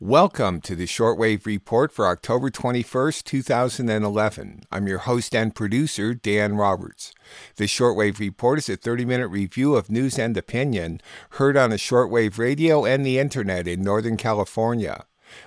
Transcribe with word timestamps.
Welcome 0.00 0.60
to 0.60 0.76
the 0.76 0.86
Shortwave 0.86 1.44
Report 1.44 1.90
for 1.90 2.06
October 2.06 2.50
21st, 2.50 3.24
2011. 3.24 4.62
I'm 4.70 4.86
your 4.86 4.98
host 4.98 5.34
and 5.34 5.52
producer, 5.52 6.14
Dan 6.14 6.54
Roberts. 6.54 7.12
The 7.56 7.64
Shortwave 7.64 8.20
Report 8.20 8.60
is 8.60 8.68
a 8.68 8.76
30 8.76 9.04
minute 9.04 9.26
review 9.26 9.74
of 9.74 9.90
news 9.90 10.16
and 10.16 10.36
opinion 10.36 11.00
heard 11.30 11.56
on 11.56 11.70
the 11.70 11.78
shortwave 11.78 12.38
radio 12.38 12.84
and 12.84 13.04
the 13.04 13.18
internet 13.18 13.66
in 13.66 13.82
Northern 13.82 14.16
California. 14.16 15.04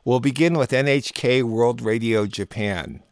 We'll 0.05 0.21
begin 0.21 0.59
with 0.59 0.71
NHK 0.71 1.43
World 1.45 1.81
Radio 1.81 2.27
Japan. 2.27 3.03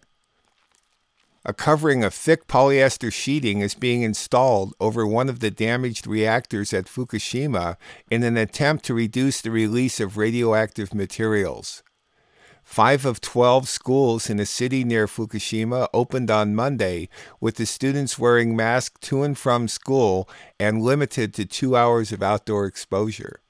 A 1.45 1.55
covering 1.55 2.05
of 2.05 2.13
thick 2.13 2.47
polyester 2.47 3.11
sheeting 3.11 3.61
is 3.61 3.75
being 3.75 4.03
installed 4.03 4.75
over 4.79 5.07
one 5.07 5.31
of 5.31 5.41
the 5.41 5.51
damaged 5.51 6.07
reactors 6.07 6.75
at 6.75 6.85
Fukushima 6.85 7.77
in 8.11 8.23
an 8.23 8.37
attempt 8.37 8.85
to 8.85 8.95
reduce 8.95 9.41
the 9.41 9.51
release 9.51 10.01
of 10.01 10.19
radioactive 10.19 10.93
materials. 10.93 11.83
Five 12.71 13.05
of 13.05 13.21
12 13.21 13.69
schools 13.69 14.31
in 14.31 14.39
a 14.39 14.47
city 14.47 14.85
near 14.85 15.09
Fukushima 15.09 15.89
opened 15.93 16.31
on 16.31 16.55
Monday, 16.55 17.09
with 17.41 17.57
the 17.57 17.67
students 17.67 18.17
wearing 18.17 18.55
masks 18.55 19.09
to 19.09 19.25
and 19.25 19.37
from 19.37 19.67
school 19.67 20.29
and 20.61 20.81
limited 20.81 21.35
to 21.35 21.45
two 21.47 21.75
hours 21.75 22.13
of 22.13 22.23
outdoor 22.23 22.67
exposure. 22.67 23.41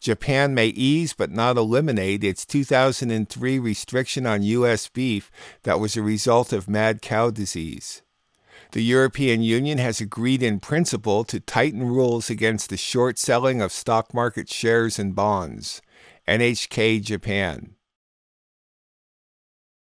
Japan 0.00 0.56
may 0.56 0.66
ease 0.66 1.12
but 1.12 1.30
not 1.30 1.56
eliminate 1.56 2.24
its 2.24 2.44
2003 2.44 3.60
restriction 3.60 4.26
on 4.26 4.42
U.S. 4.42 4.88
beef 4.88 5.30
that 5.62 5.78
was 5.78 5.96
a 5.96 6.02
result 6.02 6.52
of 6.52 6.68
mad 6.68 7.02
cow 7.02 7.30
disease. 7.30 8.02
The 8.72 8.82
European 8.82 9.40
Union 9.42 9.78
has 9.78 10.00
agreed 10.00 10.42
in 10.42 10.58
principle 10.58 11.22
to 11.22 11.38
tighten 11.38 11.84
rules 11.84 12.28
against 12.28 12.70
the 12.70 12.76
short 12.76 13.20
selling 13.20 13.62
of 13.62 13.70
stock 13.70 14.12
market 14.12 14.50
shares 14.50 14.98
and 14.98 15.14
bonds. 15.14 15.80
NHK 16.26 17.00
Japan. 17.02 17.75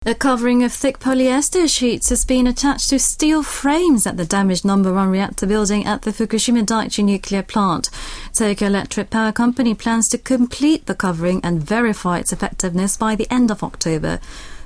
A 0.06 0.14
covering 0.14 0.64
of 0.64 0.74
thick 0.74 1.00
polyester 1.00 1.66
sheets 1.74 2.10
has 2.10 2.26
been 2.26 2.46
attached 2.46 2.90
to 2.90 3.00
steel 3.00 3.42
frames 3.42 4.06
at 4.06 4.18
the 4.18 4.26
damaged 4.26 4.66
number 4.66 4.94
one 4.94 5.10
reactor 5.10 5.48
building 5.48 5.86
at 5.86 6.02
the 6.02 6.12
Fukushima 6.12 6.66
Daiichi 6.66 7.06
nuclear 7.06 7.42
plant. 7.42 7.90
Tokyo 8.34 8.68
Electric 8.68 9.10
Power 9.10 9.32
Company 9.32 9.74
plans 9.74 10.10
to 10.10 10.18
complete 10.18 10.88
the 10.88 10.94
covering 10.94 11.40
and 11.42 11.64
verify 11.64 12.20
its 12.20 12.34
effectiveness 12.34 12.98
by 12.98 13.16
the 13.16 13.32
end 13.32 13.50
of 13.50 13.64
October. 13.64 14.20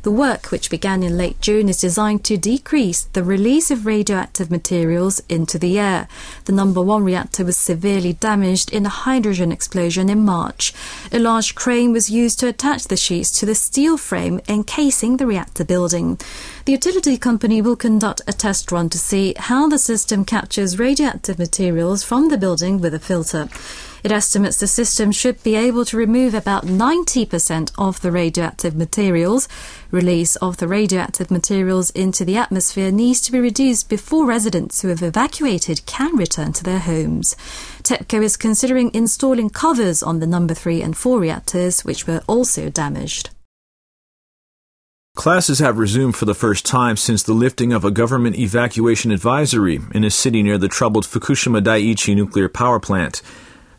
The 0.07 0.11
work, 0.11 0.51
which 0.51 0.69
began 0.69 1.03
in 1.03 1.17
late 1.17 1.41
June, 1.41 1.67
is 1.67 1.81
designed 1.81 2.23
to 2.23 2.37
decrease 2.37 3.01
the 3.11 3.25
release 3.25 3.69
of 3.69 3.85
radioactive 3.85 4.49
materials 4.49 5.21
into 5.27 5.59
the 5.59 5.77
air. 5.77 6.07
The 6.45 6.53
number 6.53 6.81
one 6.81 7.03
reactor 7.03 7.43
was 7.43 7.57
severely 7.57 8.13
damaged 8.13 8.71
in 8.71 8.85
a 8.85 8.99
hydrogen 9.03 9.51
explosion 9.51 10.07
in 10.07 10.23
March. 10.23 10.73
A 11.11 11.19
large 11.19 11.55
crane 11.55 11.91
was 11.91 12.09
used 12.09 12.39
to 12.39 12.47
attach 12.47 12.85
the 12.85 12.95
sheets 12.95 13.31
to 13.31 13.45
the 13.45 13.53
steel 13.53 13.97
frame 13.97 14.39
encasing 14.47 15.17
the 15.17 15.27
reactor 15.27 15.65
building. 15.65 16.17
The 16.63 16.71
utility 16.71 17.17
company 17.17 17.61
will 17.61 17.75
conduct 17.75 18.21
a 18.27 18.31
test 18.31 18.71
run 18.71 18.87
to 18.91 18.97
see 18.97 19.33
how 19.35 19.67
the 19.67 19.77
system 19.77 20.23
captures 20.23 20.79
radioactive 20.79 21.37
materials 21.37 22.05
from 22.05 22.29
the 22.29 22.37
building 22.37 22.79
with 22.79 22.93
a 22.93 22.99
filter. 22.99 23.49
It 24.03 24.11
estimates 24.11 24.57
the 24.57 24.67
system 24.67 25.11
should 25.11 25.41
be 25.43 25.55
able 25.55 25.85
to 25.85 25.97
remove 25.97 26.33
about 26.33 26.65
90% 26.65 27.71
of 27.77 28.01
the 28.01 28.11
radioactive 28.11 28.75
materials. 28.75 29.47
Release 29.91 30.35
of 30.37 30.57
the 30.57 30.67
radioactive 30.67 31.31
materials 31.31 31.89
into 31.91 32.23
the 32.23 32.37
atmosphere 32.37 32.91
needs 32.91 33.21
to 33.21 33.31
be 33.31 33.39
reduced 33.39 33.89
before 33.89 34.25
residents 34.25 34.81
who 34.81 34.89
have 34.89 35.01
evacuated 35.01 35.85
can 35.85 36.15
return 36.15 36.53
to 36.53 36.63
their 36.63 36.79
homes. 36.79 37.35
TEPCO 37.83 38.21
is 38.23 38.37
considering 38.37 38.93
installing 38.93 39.49
covers 39.49 40.03
on 40.03 40.19
the 40.19 40.27
number 40.27 40.53
3 40.53 40.81
and 40.81 40.97
4 40.97 41.19
reactors, 41.19 41.85
which 41.85 42.07
were 42.07 42.21
also 42.27 42.69
damaged. 42.69 43.29
Classes 45.17 45.57
have 45.57 45.79
resumed 45.79 46.15
for 46.15 46.25
the 46.25 46.35
first 46.35 46.63
time 46.63 46.95
since 46.95 47.23
the 47.23 47.33
lifting 47.33 47.73
of 47.73 47.83
a 47.83 47.89
government 47.89 48.37
evacuation 48.37 49.09
advisory 49.09 49.79
in 49.91 50.03
a 50.03 50.11
city 50.11 50.43
near 50.43 50.59
the 50.59 50.67
troubled 50.67 51.05
Fukushima 51.07 51.59
Daiichi 51.59 52.15
nuclear 52.15 52.47
power 52.47 52.79
plant. 52.79 53.23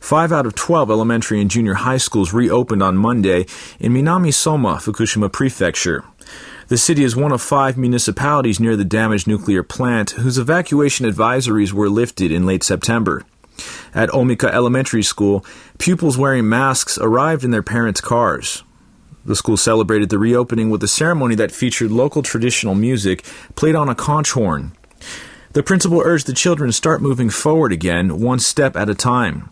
Five 0.01 0.33
out 0.33 0.47
of 0.47 0.55
12 0.55 0.91
elementary 0.91 1.41
and 1.41 1.51
junior 1.51 1.75
high 1.75 1.97
schools 1.97 2.33
reopened 2.33 2.83
on 2.83 2.97
Monday 2.97 3.47
in 3.79 3.93
Minami-Soma, 3.93 4.77
Fukushima 4.77 5.31
Prefecture. 5.31 6.05
The 6.69 6.79
city 6.79 7.03
is 7.03 7.17
one 7.17 7.33
of 7.33 7.43
five 7.43 7.77
municipalities 7.77 8.61
near 8.61 8.77
the 8.77 8.85
damaged 8.85 9.27
nuclear 9.27 9.63
plant 9.63 10.11
whose 10.11 10.39
evacuation 10.39 11.07
advisories 11.07 11.73
were 11.73 11.89
lifted 11.89 12.31
in 12.31 12.47
late 12.47 12.63
September. 12.63 13.25
At 13.95 14.11
Omika 14.11 14.51
Elementary 14.53 15.03
School, 15.03 15.45
pupils 15.79 16.19
wearing 16.19 16.49
masks 16.49 16.99
arrived 16.99 17.43
in 17.43 17.51
their 17.51 17.63
parents' 17.63 18.01
cars. 18.01 18.63
The 19.25 19.37
school 19.37 19.57
celebrated 19.57 20.11
the 20.11 20.19
reopening 20.19 20.71
with 20.71 20.83
a 20.83 20.89
ceremony 20.89 21.35
that 21.35 21.53
featured 21.53 21.91
local 21.91 22.23
traditional 22.23 22.75
music 22.75 23.25
played 23.57 23.75
on 23.75 23.89
a 23.89 23.95
conch 23.95 24.33
horn. 24.33 24.73
The 25.53 25.63
principal 25.63 26.01
urged 26.05 26.27
the 26.27 26.33
children 26.35 26.69
to 26.69 26.73
start 26.73 27.03
moving 27.03 27.31
forward 27.31 27.73
again, 27.73 28.21
one 28.21 28.39
step 28.39 28.77
at 28.77 28.89
a 28.89 28.95
time. 28.95 29.51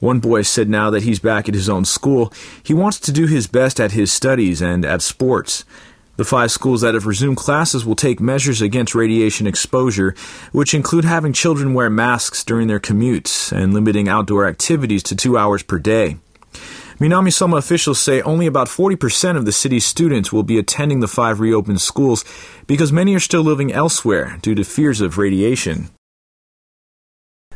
One 0.00 0.20
boy 0.20 0.42
said 0.42 0.68
now 0.68 0.90
that 0.90 1.02
he's 1.02 1.18
back 1.18 1.48
at 1.48 1.54
his 1.54 1.68
own 1.68 1.84
school, 1.84 2.32
he 2.62 2.74
wants 2.74 2.98
to 3.00 3.12
do 3.12 3.26
his 3.26 3.46
best 3.46 3.80
at 3.80 3.92
his 3.92 4.12
studies 4.12 4.60
and 4.60 4.84
at 4.84 5.02
sports. 5.02 5.64
The 6.16 6.24
five 6.24 6.52
schools 6.52 6.82
that 6.82 6.94
have 6.94 7.06
resumed 7.06 7.38
classes 7.38 7.84
will 7.84 7.96
take 7.96 8.20
measures 8.20 8.62
against 8.62 8.94
radiation 8.94 9.48
exposure, 9.48 10.14
which 10.52 10.72
include 10.72 11.04
having 11.04 11.32
children 11.32 11.74
wear 11.74 11.90
masks 11.90 12.44
during 12.44 12.68
their 12.68 12.78
commutes 12.78 13.50
and 13.50 13.74
limiting 13.74 14.08
outdoor 14.08 14.46
activities 14.46 15.02
to 15.04 15.16
two 15.16 15.36
hours 15.36 15.64
per 15.64 15.78
day. 15.78 16.18
Minami-Soma 17.00 17.56
officials 17.56 18.00
say 18.00 18.22
only 18.22 18.46
about 18.46 18.68
40% 18.68 19.36
of 19.36 19.44
the 19.44 19.50
city's 19.50 19.84
students 19.84 20.32
will 20.32 20.44
be 20.44 20.58
attending 20.58 21.00
the 21.00 21.08
five 21.08 21.40
reopened 21.40 21.80
schools 21.80 22.24
because 22.68 22.92
many 22.92 23.16
are 23.16 23.20
still 23.20 23.42
living 23.42 23.72
elsewhere 23.72 24.38
due 24.40 24.54
to 24.54 24.62
fears 24.62 25.00
of 25.00 25.18
radiation. 25.18 25.90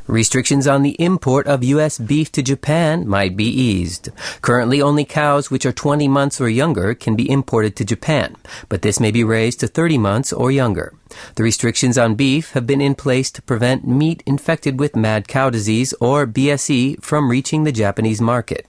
Restrictions 0.08 0.66
on 0.66 0.82
the 0.82 0.96
import 0.98 1.46
of 1.46 1.62
U.S. 1.62 1.98
beef 1.98 2.32
to 2.32 2.42
Japan 2.42 3.06
might 3.06 3.36
be 3.36 3.44
eased. 3.44 4.08
Currently, 4.40 4.80
only 4.80 5.04
cows 5.04 5.50
which 5.50 5.66
are 5.66 5.72
20 5.72 6.08
months 6.08 6.40
or 6.40 6.48
younger 6.48 6.94
can 6.94 7.14
be 7.14 7.30
imported 7.30 7.76
to 7.76 7.84
Japan, 7.84 8.34
but 8.70 8.80
this 8.80 8.98
may 8.98 9.10
be 9.10 9.22
raised 9.22 9.60
to 9.60 9.66
30 9.66 9.98
months 9.98 10.32
or 10.32 10.50
younger. 10.50 10.94
The 11.34 11.42
restrictions 11.42 11.98
on 11.98 12.14
beef 12.14 12.52
have 12.52 12.66
been 12.66 12.80
in 12.80 12.94
place 12.94 13.30
to 13.32 13.42
prevent 13.42 13.86
meat 13.86 14.22
infected 14.24 14.80
with 14.80 14.96
mad 14.96 15.28
cow 15.28 15.50
disease 15.50 15.92
or 16.00 16.26
BSE 16.26 17.02
from 17.02 17.30
reaching 17.30 17.64
the 17.64 17.72
Japanese 17.72 18.22
market. 18.22 18.66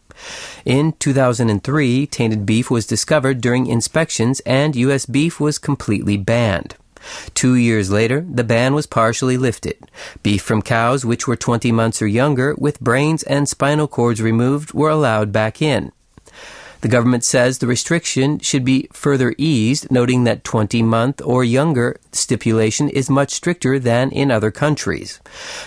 In 0.66 0.92
2003, 1.00 2.06
tainted 2.08 2.46
beef 2.46 2.70
was 2.70 2.86
discovered 2.86 3.40
during 3.40 3.66
inspections 3.68 4.42
and 4.42 4.76
U.S. 4.76 5.06
beef 5.06 5.40
was 5.40 5.58
completely 5.58 6.18
banned. 6.18 6.76
Two 7.34 7.56
years 7.56 7.90
later, 7.92 8.26
the 8.30 8.44
ban 8.44 8.74
was 8.74 8.86
partially 8.86 9.38
lifted. 9.38 9.78
Beef 10.24 10.42
from 10.42 10.62
cows 10.62 11.06
which 11.06 11.28
were 11.28 11.36
20 11.36 11.72
months 11.72 12.02
or 12.02 12.08
younger 12.08 12.56
with 12.58 12.80
brains 12.80 13.24
and 13.24 13.48
spinal 13.48 13.88
cords 13.88 14.22
removed 14.22 14.74
were 14.74 14.90
allowed 14.90 15.32
back 15.32 15.62
in. 15.62 15.92
The 16.82 16.88
government 16.88 17.26
says 17.26 17.58
the 17.58 17.68
restriction 17.68 18.40
should 18.40 18.64
be 18.64 18.88
further 18.94 19.36
eased, 19.38 19.92
noting 19.92 20.24
that 20.24 20.46
20 20.46 20.82
month 20.82 21.22
or 21.24 21.44
younger 21.44 22.00
stipulation 22.14 22.88
is 22.88 23.10
much 23.10 23.32
stricter 23.32 23.78
than 23.80 24.12
in 24.12 24.32
other 24.32 24.50
countries. 24.50 25.20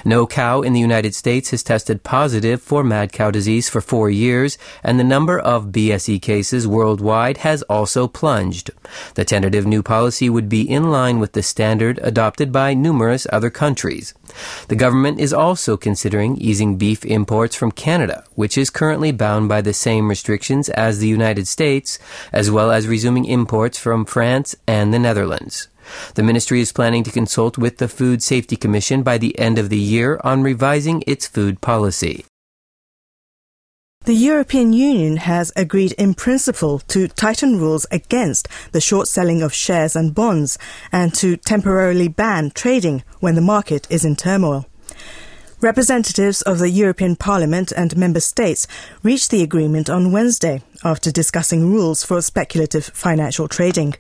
No 0.07 0.27
cow 0.27 0.63
in 0.63 0.73
the 0.73 0.81
United 0.81 1.15
States 1.15 1.51
has 1.51 1.63
tested 1.63 2.03
positive 2.03 2.63
for 2.63 2.83
mad 2.83 3.13
cow 3.13 3.31
disease 3.31 3.69
for 3.69 3.83
four 3.83 4.09
years, 4.09 4.57
and 4.83 4.99
the 4.99 5.05
number 5.05 5.39
of 5.39 5.67
BSE 5.67 6.21
cases 6.23 6.67
worldwide 6.67 7.39
has 7.39 7.63
also 7.65 8.09
plunged. 8.09 8.71
The 9.15 9.25
tentative 9.25 9.67
new 9.67 9.83
policy 9.83 10.31
would 10.31 10.49
be 10.49 10.69
in 10.69 10.91
line 10.91 11.19
with 11.19 11.33
the 11.33 11.43
standard 11.43 12.01
adopted 12.03 12.53
by 12.53 12.73
numerous 12.73 13.27
other 13.31 13.51
countries. 13.51 14.15
The 14.69 14.77
government 14.77 15.21
is 15.21 15.35
also 15.35 15.77
considering 15.77 16.37
easing 16.39 16.77
beef 16.77 17.05
imports 17.05 17.55
from 17.55 17.71
Canada, 17.71 18.25
which 18.35 18.57
is 18.57 18.71
currently 18.71 19.13
bound 19.13 19.49
by 19.49 19.61
the 19.61 19.75
same 19.75 20.09
restrictions 20.09 20.71
as 20.71 21.02
the 21.03 21.09
United 21.09 21.47
States, 21.47 21.99
as 22.33 22.51
well 22.51 22.73
as 22.73 22.89
resuming 22.89 23.27
imports 23.27 23.77
from 23.77 24.07
France 24.07 24.57
and 24.67 24.95
the 24.95 24.99
Netherlands. 24.99 25.69
The 26.15 26.23
ministry 26.23 26.61
is 26.61 26.73
planning 26.73 27.05
to 27.05 27.11
consult 27.11 27.59
with 27.59 27.77
the 27.77 27.89
Food 27.89 28.23
Safety 28.23 28.57
Commission 28.57 29.03
by 29.03 29.19
the 29.19 29.39
end 29.39 29.59
of 29.59 29.69
the 29.69 29.79
year 29.79 30.19
on 30.25 30.43
revising 30.43 31.05
its 31.07 31.27
food 31.27 31.61
policy. 31.61 32.25
The 34.05 34.15
European 34.15 34.73
Union 34.73 35.19
has 35.19 35.53
agreed 35.55 35.93
in 35.93 36.15
principle 36.15 36.81
to 36.89 37.07
tighten 37.07 37.61
rules 37.61 37.87
against 37.93 38.49
the 38.73 38.81
short 38.81 39.07
selling 39.07 39.43
of 39.43 39.55
shares 39.55 39.95
and 39.95 40.13
bonds 40.13 40.59
and 40.91 41.15
to 41.15 41.37
temporarily 41.37 42.09
ban 42.09 42.51
trading 42.51 43.05
when 43.21 43.37
the 43.37 43.41
market 43.41 43.87
is 43.91 44.05
in 44.05 44.17
turmoil. 44.17 44.67
Representatives 45.63 46.43
of 46.43 46.59
the 46.59 46.71
European 46.71 47.15
Parliament 47.15 47.71
and 47.71 47.97
member 47.97 48.19
states 48.19 48.67
reached 49.05 49.31
the 49.31 49.45
agreement 49.45 49.89
on 49.89 50.11
Wednesday 50.11 50.61
after 50.83 51.13
discussing 51.13 51.73
rules 51.73 52.03
for 52.03 52.21
speculative 52.21 52.87
financial 52.87 53.47
trading. 53.47 53.95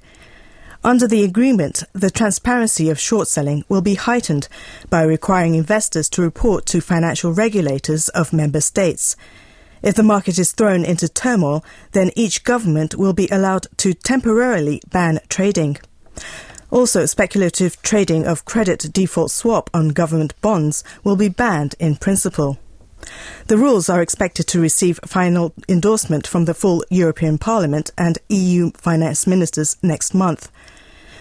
Under 0.82 1.06
the 1.06 1.22
agreement, 1.22 1.84
the 1.92 2.10
transparency 2.10 2.90
of 2.90 2.98
short 2.98 3.28
selling 3.28 3.64
will 3.68 3.80
be 3.80 3.94
heightened 3.94 4.48
by 4.90 5.02
requiring 5.02 5.54
investors 5.54 6.08
to 6.08 6.22
report 6.22 6.66
to 6.66 6.80
financial 6.80 7.32
regulators 7.32 8.08
of 8.08 8.32
member 8.32 8.60
states. 8.60 9.14
If 9.82 9.94
the 9.94 10.02
market 10.02 10.40
is 10.40 10.50
thrown 10.50 10.84
into 10.84 11.08
turmoil, 11.08 11.64
then 11.92 12.10
each 12.16 12.42
government 12.42 12.96
will 12.96 13.12
be 13.12 13.28
allowed 13.30 13.68
to 13.76 13.94
temporarily 13.94 14.82
ban 14.90 15.20
trading. 15.28 15.78
Also, 16.72 17.04
speculative 17.04 17.80
trading 17.82 18.26
of 18.26 18.46
credit 18.46 18.90
default 18.94 19.30
swap 19.30 19.68
on 19.74 19.90
government 19.90 20.32
bonds 20.40 20.82
will 21.04 21.16
be 21.16 21.28
banned 21.28 21.74
in 21.78 21.94
principle. 21.96 22.58
The 23.48 23.58
rules 23.58 23.90
are 23.90 24.00
expected 24.00 24.46
to 24.46 24.60
receive 24.60 24.98
final 25.04 25.52
endorsement 25.68 26.26
from 26.26 26.46
the 26.46 26.54
full 26.54 26.82
European 26.88 27.36
Parliament 27.36 27.90
and 27.98 28.18
EU 28.30 28.70
finance 28.70 29.26
ministers 29.26 29.76
next 29.82 30.14
month. 30.14 30.50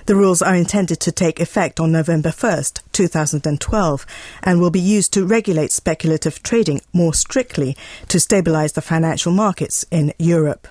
The 0.06 0.16
rules 0.16 0.42
are 0.42 0.56
intended 0.56 1.02
to 1.02 1.12
take 1.12 1.42
effect 1.42 1.82
on 1.82 1.92
November 1.92 2.30
1st, 2.30 2.80
2012, 2.94 4.06
and 4.44 4.62
will 4.62 4.72
be 4.72 4.80
used 4.80 5.12
to 5.14 5.26
regulate 5.26 5.74
speculative 5.74 6.42
trading 6.44 6.80
more 6.94 7.14
strictly 7.14 7.76
to 8.08 8.22
stabilize 8.22 8.72
the 8.72 8.82
financial 8.82 9.34
markets 9.34 9.86
in 9.92 10.14
Europe. 10.18 10.70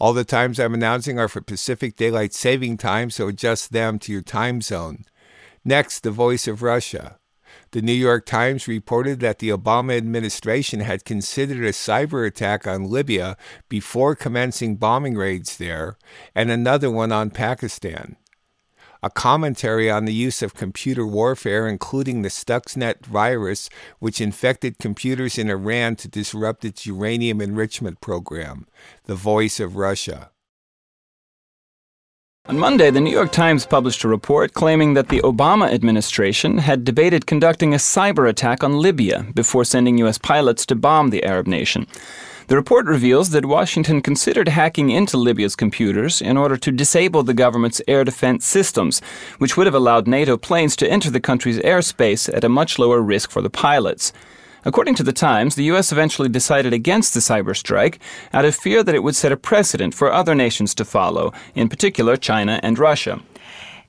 All 0.00 0.12
the 0.12 0.24
times 0.24 0.58
I'm 0.58 0.74
announcing 0.74 1.18
are 1.18 1.28
for 1.28 1.40
Pacific 1.40 1.96
Daylight 1.96 2.34
Saving 2.34 2.76
Time, 2.76 3.10
so 3.10 3.28
adjust 3.28 3.72
them 3.72 3.98
to 4.00 4.12
your 4.12 4.22
time 4.22 4.60
zone. 4.60 5.04
Next, 5.64 6.00
the 6.00 6.10
voice 6.10 6.48
of 6.48 6.62
Russia. 6.62 7.18
The 7.72 7.82
New 7.82 7.92
York 7.92 8.24
Times 8.24 8.66
reported 8.66 9.20
that 9.20 9.40
the 9.40 9.50
Obama 9.50 9.96
administration 9.96 10.80
had 10.80 11.04
considered 11.04 11.64
a 11.64 11.72
cyber 11.72 12.26
attack 12.26 12.66
on 12.66 12.90
Libya 12.90 13.36
before 13.68 14.14
commencing 14.14 14.76
bombing 14.76 15.16
raids 15.16 15.58
there, 15.58 15.98
and 16.34 16.50
another 16.50 16.90
one 16.90 17.12
on 17.12 17.30
Pakistan 17.30 18.16
a 19.02 19.10
commentary 19.10 19.90
on 19.90 20.04
the 20.04 20.12
use 20.12 20.42
of 20.42 20.54
computer 20.54 21.06
warfare, 21.06 21.68
including 21.68 22.22
the 22.22 22.28
Stuxnet 22.28 23.06
virus, 23.06 23.70
which 23.98 24.20
infected 24.20 24.78
computers 24.78 25.38
in 25.38 25.50
Iran 25.50 25.96
to 25.96 26.08
disrupt 26.08 26.64
its 26.64 26.86
uranium 26.86 27.40
enrichment 27.40 28.00
program, 28.00 28.66
the 29.04 29.14
voice 29.14 29.60
of 29.60 29.76
Russia. 29.76 30.30
On 32.48 32.58
Monday, 32.58 32.90
the 32.90 33.02
New 33.02 33.10
York 33.10 33.30
Times 33.30 33.66
published 33.66 34.04
a 34.04 34.08
report 34.08 34.54
claiming 34.54 34.94
that 34.94 35.10
the 35.10 35.20
Obama 35.20 35.70
administration 35.70 36.56
had 36.56 36.82
debated 36.82 37.26
conducting 37.26 37.74
a 37.74 37.76
cyber 37.76 38.26
attack 38.26 38.64
on 38.64 38.80
Libya 38.80 39.26
before 39.34 39.66
sending 39.66 39.98
U.S. 39.98 40.16
pilots 40.16 40.64
to 40.64 40.74
bomb 40.74 41.10
the 41.10 41.22
Arab 41.24 41.46
nation. 41.46 41.86
The 42.46 42.56
report 42.56 42.86
reveals 42.86 43.28
that 43.30 43.44
Washington 43.44 44.00
considered 44.00 44.48
hacking 44.48 44.88
into 44.88 45.18
Libya's 45.18 45.54
computers 45.54 46.22
in 46.22 46.38
order 46.38 46.56
to 46.56 46.72
disable 46.72 47.22
the 47.22 47.34
government's 47.34 47.82
air 47.86 48.02
defense 48.02 48.46
systems, 48.46 49.00
which 49.36 49.58
would 49.58 49.66
have 49.66 49.74
allowed 49.74 50.08
NATO 50.08 50.38
planes 50.38 50.74
to 50.76 50.90
enter 50.90 51.10
the 51.10 51.20
country's 51.20 51.58
airspace 51.58 52.34
at 52.34 52.44
a 52.44 52.48
much 52.48 52.78
lower 52.78 53.02
risk 53.02 53.30
for 53.30 53.42
the 53.42 53.50
pilots. 53.50 54.10
According 54.68 54.96
to 54.96 55.02
the 55.02 55.14
Times, 55.14 55.54
the 55.54 55.64
U.S. 55.72 55.92
eventually 55.92 56.28
decided 56.28 56.74
against 56.74 57.14
the 57.14 57.20
cyber 57.20 57.56
strike 57.56 57.98
out 58.34 58.44
of 58.44 58.54
fear 58.54 58.82
that 58.82 58.94
it 58.94 59.02
would 59.02 59.16
set 59.16 59.32
a 59.32 59.36
precedent 59.38 59.94
for 59.94 60.12
other 60.12 60.34
nations 60.34 60.74
to 60.74 60.84
follow, 60.84 61.32
in 61.54 61.70
particular 61.70 62.18
China 62.18 62.60
and 62.62 62.78
Russia. 62.78 63.22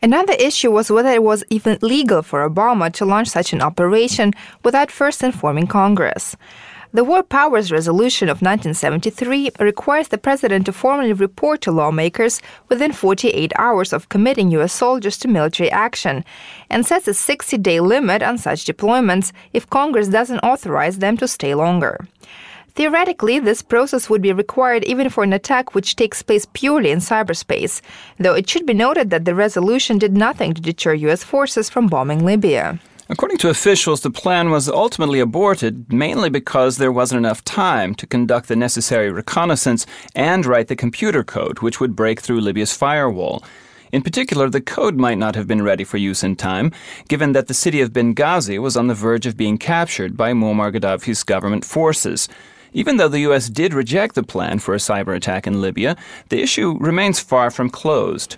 Another 0.01 0.31
issue 0.39 0.71
was 0.71 0.89
whether 0.89 1.09
it 1.09 1.21
was 1.21 1.43
even 1.49 1.77
legal 1.81 2.21
for 2.21 2.49
Obama 2.49 2.89
to 2.93 3.03
launch 3.03 3.27
such 3.27 3.51
an 3.51 3.61
operation 3.61 4.31
without 4.63 4.89
first 4.89 5.21
informing 5.21 5.67
Congress. 5.67 6.37
The 6.91 7.03
War 7.03 7.21
Powers 7.21 7.71
Resolution 7.71 8.29
of 8.29 8.41
1973 8.41 9.51
requires 9.59 10.07
the 10.07 10.17
president 10.17 10.65
to 10.65 10.73
formally 10.73 11.13
report 11.13 11.61
to 11.61 11.71
lawmakers 11.71 12.41
within 12.67 12.93
48 12.93 13.53
hours 13.57 13.93
of 13.93 14.09
committing 14.09 14.49
U.S. 14.53 14.73
soldiers 14.73 15.15
to 15.19 15.27
military 15.27 15.69
action 15.69 16.25
and 16.67 16.83
sets 16.83 17.07
a 17.07 17.13
60 17.13 17.59
day 17.59 17.79
limit 17.79 18.23
on 18.23 18.39
such 18.39 18.65
deployments 18.65 19.31
if 19.53 19.69
Congress 19.69 20.07
doesn't 20.07 20.39
authorize 20.39 20.97
them 20.97 21.15
to 21.17 21.27
stay 21.27 21.53
longer. 21.53 22.07
Theoretically, 22.73 23.37
this 23.37 23.61
process 23.61 24.09
would 24.09 24.23
be 24.23 24.33
required 24.33 24.83
even 24.85 25.11
for 25.11 25.23
an 25.23 25.33
attack 25.33 25.75
which 25.75 25.95
takes 25.95 26.23
place 26.23 26.47
purely 26.53 26.89
in 26.89 26.97
cyberspace, 26.97 27.81
though 28.17 28.33
it 28.33 28.49
should 28.49 28.65
be 28.65 28.73
noted 28.73 29.11
that 29.11 29.25
the 29.25 29.35
resolution 29.35 29.99
did 29.99 30.17
nothing 30.17 30.55
to 30.55 30.61
deter 30.61 30.95
U.S. 30.95 31.23
forces 31.23 31.69
from 31.69 31.85
bombing 31.85 32.25
Libya. 32.25 32.79
According 33.11 33.39
to 33.39 33.49
officials, 33.49 34.01
the 34.01 34.11
plan 34.11 34.51
was 34.51 34.69
ultimately 34.69 35.19
aborted 35.19 35.91
mainly 35.91 36.29
because 36.29 36.77
there 36.77 36.91
wasn't 36.91 37.17
enough 37.17 37.43
time 37.43 37.95
to 37.95 38.05
conduct 38.05 38.47
the 38.47 38.55
necessary 38.55 39.09
reconnaissance 39.09 39.87
and 40.13 40.45
write 40.45 40.67
the 40.67 40.75
computer 40.75 41.23
code 41.23 41.57
which 41.57 41.79
would 41.79 41.95
break 41.95 42.19
through 42.19 42.39
Libya's 42.39 42.71
firewall. 42.71 43.43
In 43.91 44.03
particular, 44.03 44.47
the 44.47 44.61
code 44.61 44.97
might 44.97 45.17
not 45.17 45.33
have 45.33 45.47
been 45.47 45.63
ready 45.63 45.83
for 45.83 45.97
use 45.97 46.23
in 46.23 46.35
time, 46.35 46.71
given 47.07 47.31
that 47.31 47.47
the 47.47 47.55
city 47.55 47.81
of 47.81 47.93
Benghazi 47.93 48.59
was 48.59 48.77
on 48.77 48.85
the 48.85 48.93
verge 48.93 49.25
of 49.25 49.35
being 49.35 49.57
captured 49.57 50.15
by 50.15 50.31
Muammar 50.31 50.71
Gaddafi's 50.71 51.23
government 51.23 51.65
forces. 51.65 52.29
Even 52.73 52.97
though 52.97 53.07
the 53.07 53.21
U.S. 53.21 53.49
did 53.49 53.73
reject 53.73 54.13
the 54.13 54.21
plan 54.21 54.59
for 54.59 54.75
a 54.75 54.77
cyber 54.77 55.15
attack 55.15 55.47
in 55.47 55.61
Libya, 55.61 55.97
the 56.29 56.43
issue 56.43 56.77
remains 56.79 57.19
far 57.19 57.49
from 57.49 57.71
closed. 57.71 58.37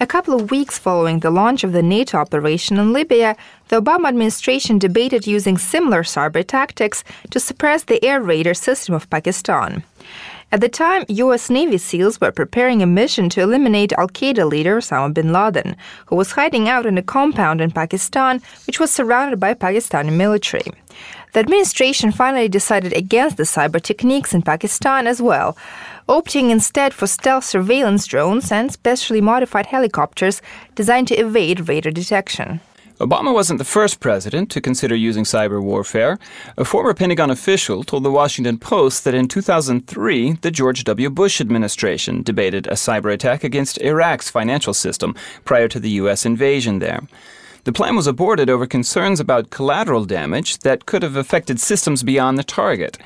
A 0.00 0.06
couple 0.06 0.32
of 0.32 0.52
weeks 0.52 0.78
following 0.78 1.18
the 1.18 1.30
launch 1.30 1.64
of 1.64 1.72
the 1.72 1.82
NATO 1.82 2.18
operation 2.18 2.78
in 2.78 2.92
Libya, 2.92 3.34
the 3.66 3.82
Obama 3.82 4.06
administration 4.06 4.78
debated 4.78 5.26
using 5.26 5.58
similar 5.58 6.04
cyber 6.04 6.46
tactics 6.46 7.02
to 7.30 7.40
suppress 7.40 7.82
the 7.82 8.04
air 8.04 8.22
radar 8.22 8.54
system 8.54 8.94
of 8.94 9.10
Pakistan. 9.10 9.82
At 10.52 10.60
the 10.60 10.68
time, 10.68 11.04
U.S. 11.08 11.50
Navy 11.50 11.78
SEALs 11.78 12.20
were 12.20 12.30
preparing 12.30 12.80
a 12.80 12.86
mission 12.86 13.28
to 13.30 13.40
eliminate 13.40 13.92
Al 13.94 14.06
Qaeda 14.08 14.48
leader 14.48 14.78
Osama 14.78 15.12
bin 15.12 15.32
Laden, 15.32 15.74
who 16.06 16.14
was 16.14 16.30
hiding 16.30 16.68
out 16.68 16.86
in 16.86 16.96
a 16.96 17.02
compound 17.02 17.60
in 17.60 17.72
Pakistan 17.72 18.40
which 18.68 18.78
was 18.78 18.92
surrounded 18.92 19.40
by 19.40 19.52
Pakistani 19.52 20.12
military. 20.12 20.70
The 21.38 21.44
administration 21.44 22.10
finally 22.10 22.48
decided 22.48 22.92
against 22.92 23.36
the 23.36 23.44
cyber 23.44 23.80
techniques 23.80 24.34
in 24.34 24.42
Pakistan 24.42 25.06
as 25.06 25.22
well, 25.22 25.56
opting 26.08 26.50
instead 26.50 26.92
for 26.92 27.06
stealth 27.06 27.44
surveillance 27.44 28.06
drones 28.08 28.50
and 28.50 28.72
specially 28.72 29.20
modified 29.20 29.66
helicopters 29.66 30.42
designed 30.74 31.06
to 31.06 31.14
evade 31.14 31.68
radar 31.68 31.92
detection. 31.92 32.60
Obama 32.98 33.32
wasn't 33.32 33.58
the 33.60 33.64
first 33.64 34.00
president 34.00 34.50
to 34.50 34.60
consider 34.60 34.96
using 34.96 35.22
cyber 35.22 35.62
warfare. 35.62 36.18
A 36.56 36.64
former 36.64 36.92
Pentagon 36.92 37.30
official 37.30 37.84
told 37.84 38.02
the 38.02 38.10
Washington 38.10 38.58
Post 38.58 39.04
that 39.04 39.14
in 39.14 39.28
2003, 39.28 40.32
the 40.40 40.50
George 40.50 40.82
W. 40.82 41.08
Bush 41.08 41.40
administration 41.40 42.24
debated 42.24 42.66
a 42.66 42.72
cyber 42.72 43.12
attack 43.12 43.44
against 43.44 43.78
Iraq's 43.78 44.28
financial 44.28 44.74
system 44.74 45.14
prior 45.44 45.68
to 45.68 45.78
the 45.78 45.90
U.S. 46.02 46.26
invasion 46.26 46.80
there. 46.80 47.02
The 47.68 47.72
plan 47.74 47.96
was 47.96 48.06
aborted 48.06 48.48
over 48.48 48.66
concerns 48.66 49.20
about 49.20 49.50
collateral 49.50 50.06
damage 50.06 50.60
that 50.60 50.86
could 50.86 51.02
have 51.02 51.16
affected 51.16 51.60
systems 51.60 52.02
beyond 52.02 52.38
the 52.38 52.42
target. 52.42 52.96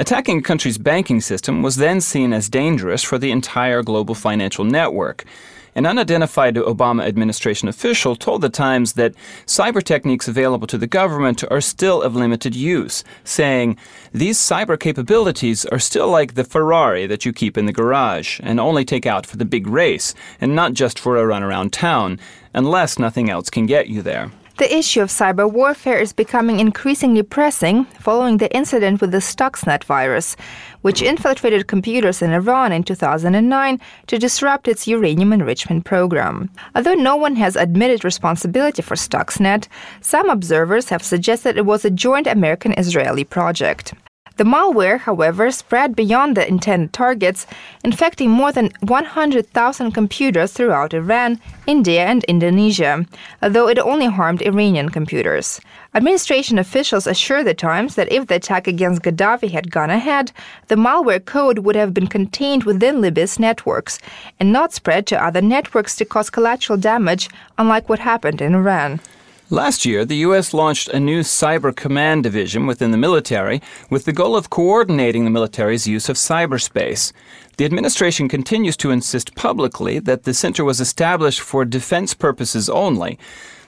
Attacking 0.00 0.38
a 0.38 0.42
country's 0.42 0.78
banking 0.78 1.20
system 1.20 1.62
was 1.62 1.76
then 1.76 2.00
seen 2.00 2.32
as 2.32 2.48
dangerous 2.48 3.02
for 3.02 3.18
the 3.18 3.30
entire 3.30 3.82
global 3.82 4.14
financial 4.14 4.64
network. 4.64 5.26
An 5.74 5.84
unidentified 5.84 6.54
Obama 6.54 7.06
administration 7.06 7.68
official 7.68 8.16
told 8.16 8.40
The 8.40 8.48
Times 8.48 8.94
that 8.94 9.14
cyber 9.44 9.82
techniques 9.82 10.26
available 10.26 10.66
to 10.68 10.78
the 10.78 10.86
government 10.86 11.44
are 11.50 11.60
still 11.60 12.00
of 12.00 12.16
limited 12.16 12.56
use, 12.56 13.04
saying, 13.24 13.76
These 14.14 14.38
cyber 14.38 14.80
capabilities 14.80 15.66
are 15.66 15.78
still 15.78 16.08
like 16.08 16.32
the 16.32 16.44
Ferrari 16.44 17.06
that 17.06 17.26
you 17.26 17.34
keep 17.34 17.58
in 17.58 17.66
the 17.66 17.74
garage 17.74 18.40
and 18.42 18.58
only 18.58 18.86
take 18.86 19.04
out 19.04 19.26
for 19.26 19.36
the 19.36 19.44
big 19.44 19.66
race 19.66 20.14
and 20.40 20.56
not 20.56 20.72
just 20.72 20.98
for 20.98 21.18
a 21.18 21.26
run 21.26 21.42
around 21.42 21.74
town, 21.74 22.18
unless 22.56 22.98
nothing 22.98 23.30
else 23.30 23.48
can 23.48 23.66
get 23.66 23.86
you 23.86 24.02
there. 24.02 24.32
The 24.58 24.74
issue 24.74 25.02
of 25.02 25.10
cyber 25.10 25.52
warfare 25.52 25.98
is 25.98 26.14
becoming 26.14 26.60
increasingly 26.60 27.22
pressing 27.22 27.84
following 28.00 28.38
the 28.38 28.50
incident 28.56 29.02
with 29.02 29.10
the 29.10 29.18
Stuxnet 29.18 29.84
virus, 29.84 30.34
which 30.80 31.02
infiltrated 31.02 31.66
computers 31.66 32.22
in 32.22 32.32
Iran 32.32 32.72
in 32.72 32.82
2009 32.82 33.78
to 34.06 34.18
disrupt 34.18 34.66
its 34.66 34.86
uranium 34.86 35.34
enrichment 35.34 35.84
program. 35.84 36.48
Although 36.74 36.94
no 36.94 37.16
one 37.16 37.36
has 37.36 37.54
admitted 37.54 38.02
responsibility 38.02 38.80
for 38.80 38.94
Stuxnet, 38.94 39.68
some 40.00 40.30
observers 40.30 40.88
have 40.88 41.02
suggested 41.02 41.58
it 41.58 41.66
was 41.66 41.84
a 41.84 41.90
joint 41.90 42.26
American 42.26 42.72
Israeli 42.78 43.24
project. 43.24 43.92
The 44.36 44.44
malware, 44.44 44.98
however, 44.98 45.50
spread 45.50 45.96
beyond 45.96 46.36
the 46.36 46.46
intended 46.46 46.92
targets, 46.92 47.46
infecting 47.82 48.28
more 48.28 48.52
than 48.52 48.70
100,000 48.80 49.92
computers 49.92 50.52
throughout 50.52 50.92
Iran, 50.92 51.40
India, 51.66 52.04
and 52.04 52.22
Indonesia, 52.24 53.06
although 53.42 53.66
it 53.66 53.78
only 53.78 54.06
harmed 54.06 54.42
Iranian 54.42 54.90
computers. 54.90 55.58
Administration 55.94 56.58
officials 56.58 57.06
assure 57.06 57.42
the 57.42 57.54
Times 57.54 57.94
that 57.94 58.12
if 58.12 58.26
the 58.26 58.34
attack 58.34 58.66
against 58.66 59.00
Gaddafi 59.00 59.50
had 59.50 59.70
gone 59.70 59.88
ahead, 59.88 60.32
the 60.68 60.74
malware 60.74 61.24
code 61.24 61.60
would 61.60 61.76
have 61.76 61.94
been 61.94 62.06
contained 62.06 62.64
within 62.64 63.00
Libya's 63.00 63.38
networks 63.38 63.98
and 64.38 64.52
not 64.52 64.74
spread 64.74 65.06
to 65.06 65.24
other 65.24 65.40
networks 65.40 65.96
to 65.96 66.04
cause 66.04 66.28
collateral 66.28 66.78
damage, 66.78 67.30
unlike 67.56 67.88
what 67.88 68.00
happened 68.00 68.42
in 68.42 68.54
Iran. 68.54 69.00
Last 69.50 69.86
year, 69.86 70.04
the 70.04 70.16
U.S. 70.28 70.52
launched 70.52 70.88
a 70.88 70.98
new 70.98 71.20
Cyber 71.20 71.74
Command 71.74 72.24
Division 72.24 72.66
within 72.66 72.90
the 72.90 72.98
military 72.98 73.62
with 73.88 74.04
the 74.04 74.12
goal 74.12 74.34
of 74.34 74.50
coordinating 74.50 75.22
the 75.22 75.30
military's 75.30 75.86
use 75.86 76.08
of 76.08 76.16
cyberspace. 76.16 77.12
The 77.56 77.64
administration 77.64 78.28
continues 78.28 78.76
to 78.78 78.90
insist 78.90 79.36
publicly 79.36 80.00
that 80.00 80.24
the 80.24 80.34
center 80.34 80.64
was 80.64 80.80
established 80.80 81.40
for 81.40 81.64
defense 81.64 82.12
purposes 82.12 82.68
only. 82.68 83.20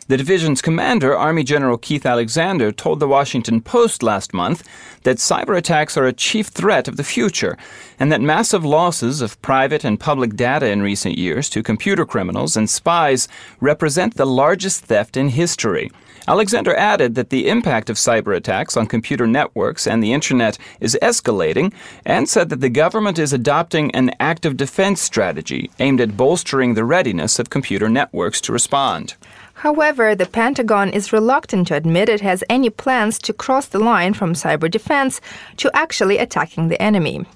The 0.09 0.17
division's 0.17 0.63
commander, 0.63 1.15
Army 1.15 1.45
General 1.45 1.77
Keith 1.77 2.07
Alexander, 2.07 2.73
told 2.73 2.99
the 2.99 3.07
Washington 3.07 3.61
Post 3.61 4.03
last 4.03 4.33
month 4.33 4.67
that 5.03 5.19
cyber 5.19 5.55
attacks 5.55 5.99
are 5.99 6.07
a 6.07 6.15
chief 6.15 6.47
threat 6.47 6.89
of 6.89 6.97
the 6.97 7.05
future 7.05 7.59
and 8.01 8.11
that 8.11 8.23
massive 8.23 8.65
losses 8.65 9.21
of 9.21 9.41
private 9.43 9.85
and 9.85 10.01
public 10.01 10.35
data 10.35 10.71
in 10.71 10.81
recent 10.81 11.19
years 11.19 11.51
to 11.51 11.63
computer 11.63 12.07
criminals 12.07 12.57
and 12.57 12.71
spies 12.71 13.29
represent 13.61 14.15
the 14.15 14.25
largest 14.25 14.87
theft 14.87 15.15
in 15.15 15.29
history. 15.29 15.91
Alexander 16.27 16.75
added 16.75 17.15
that 17.15 17.29
the 17.29 17.47
impact 17.47 17.91
of 17.91 17.97
cyber 17.97 18.35
attacks 18.35 18.79
on 18.79 18.87
computer 18.87 19.27
networks 19.27 19.87
and 19.87 20.03
the 20.03 20.15
internet 20.15 20.57
is 20.81 20.97
escalating 21.03 21.71
and 22.07 22.31
said 22.31 22.49
that 22.49 22.63
the 22.63 22.71
government 22.71 23.19
is 23.19 23.35
adopting 23.35 23.95
an 23.95 24.11
active 24.21 24.57
defense 24.57 25.03
strategy 25.03 25.71
aimed 25.79 26.01
at 26.01 26.17
bolstering 26.17 26.73
the 26.73 26.85
readiness 26.85 27.39
of 27.39 27.51
computer 27.51 27.91
networks 27.91 28.41
to 28.41 28.55
respond. 28.55 29.15
However, 29.59 30.15
the 30.15 30.27
Pentagon 30.27 30.89
is 30.91 31.13
reluctant 31.13 31.67
to 31.67 31.75
admit 31.75 32.09
it 32.09 32.21
has 32.21 32.45
any 32.49 32.71
plans 32.71 33.19
to 33.19 33.33
cross 33.33 33.67
the 33.67 33.81
line 33.81 34.15
from 34.15 34.35
cyber 34.35 34.71
defense 34.71 35.21
to 35.57 35.69
actually 35.75 36.19
attacking 36.19 36.69
the 36.69 36.81
enemy. 36.81 37.27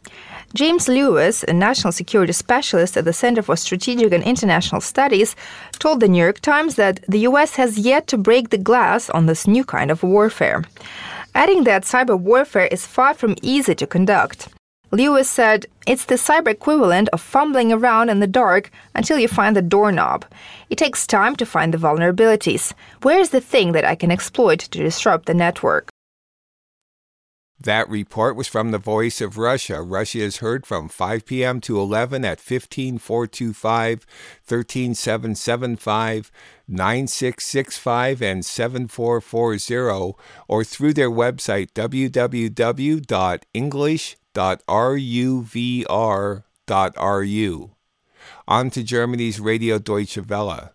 James 0.55 0.87
Lewis, 0.87 1.43
a 1.49 1.53
national 1.53 1.93
security 1.93 2.33
specialist 2.33 2.97
at 2.97 3.07
the 3.07 3.13
Center 3.13 3.43
for 3.43 3.57
Strategic 3.57 4.13
and 4.13 4.23
International 4.23 4.81
Studies, 4.81 5.35
told 5.81 5.99
the 5.99 6.07
New 6.07 6.23
York 6.23 6.39
Times 6.41 6.77
that 6.77 7.01
the 7.09 7.21
U.S. 7.31 7.57
has 7.57 7.77
yet 7.77 8.07
to 8.09 8.19
break 8.19 8.51
the 8.51 8.59
glass 8.59 9.11
on 9.11 9.27
this 9.27 9.49
new 9.49 9.65
kind 9.65 9.91
of 9.91 10.05
warfare, 10.05 10.63
adding 11.35 11.65
that 11.65 11.83
cyber 11.83 12.17
warfare 12.17 12.67
is 12.67 12.87
far 12.87 13.15
from 13.15 13.35
easy 13.43 13.75
to 13.75 13.87
conduct. 13.87 14.49
Lewis 14.93 15.29
said, 15.29 15.67
It's 15.87 16.05
the 16.05 16.15
cyber 16.17 16.49
equivalent 16.49 17.09
of 17.15 17.23
fumbling 17.23 17.73
around 17.73 18.11
in 18.11 18.21
the 18.21 18.27
dark 18.27 18.71
until 18.95 19.19
you 19.19 19.27
find 19.27 19.57
the 19.57 19.63
doorknob. 19.63 20.27
It 20.69 20.77
takes 20.77 21.07
time 21.07 21.35
to 21.37 21.47
find 21.47 21.73
the 21.73 21.79
vulnerabilities. 21.79 22.75
Where's 23.01 23.31
the 23.31 23.41
thing 23.41 23.73
that 23.73 23.87
I 23.87 23.95
can 23.95 24.11
exploit 24.11 24.59
to 24.59 24.69
disrupt 24.69 25.25
the 25.25 25.33
network? 25.33 25.89
That 27.59 27.89
report 27.89 28.37
was 28.37 28.49
from 28.49 28.71
the 28.71 28.79
Voice 28.79 29.23
of 29.23 29.39
Russia. 29.39 29.81
Russia 29.81 30.19
is 30.19 30.37
heard 30.39 30.67
from 30.67 30.91
5 30.91 31.25
p.m. 31.25 31.63
to 31.63 31.81
11 31.81 32.23
at 32.25 32.41
15425, 32.41 34.07
13775, 34.45 36.31
9665, 36.69 38.21
and 38.21 38.45
7440, 38.45 40.17
or 40.49 40.65
through 40.65 40.93
their 40.93 41.11
website 41.11 41.73
www.english.com 41.73 44.22
www.ruvr.ru. 44.35 45.91
On 48.49 48.71
to 48.71 48.83
Germany's 48.83 49.41
Radio 49.41 49.79
Deutsche 49.79 50.19
Welle. 50.19 50.73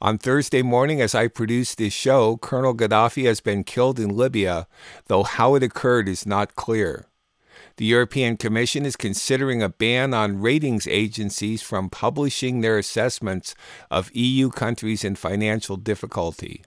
On 0.00 0.16
Thursday 0.16 0.62
morning, 0.62 1.00
as 1.00 1.14
I 1.14 1.26
produced 1.26 1.78
this 1.78 1.92
show, 1.92 2.36
Colonel 2.36 2.74
Gaddafi 2.74 3.24
has 3.24 3.40
been 3.40 3.64
killed 3.64 3.98
in 3.98 4.16
Libya, 4.16 4.68
though 5.06 5.24
how 5.24 5.56
it 5.56 5.62
occurred 5.62 6.08
is 6.08 6.24
not 6.24 6.54
clear. 6.54 7.06
The 7.78 7.84
European 7.84 8.36
Commission 8.36 8.84
is 8.86 8.96
considering 8.96 9.62
a 9.62 9.68
ban 9.68 10.14
on 10.14 10.40
ratings 10.40 10.86
agencies 10.86 11.62
from 11.62 11.90
publishing 11.90 12.60
their 12.60 12.78
assessments 12.78 13.54
of 13.90 14.14
EU 14.14 14.50
countries 14.50 15.04
in 15.04 15.14
financial 15.14 15.76
difficulty. 15.76 16.64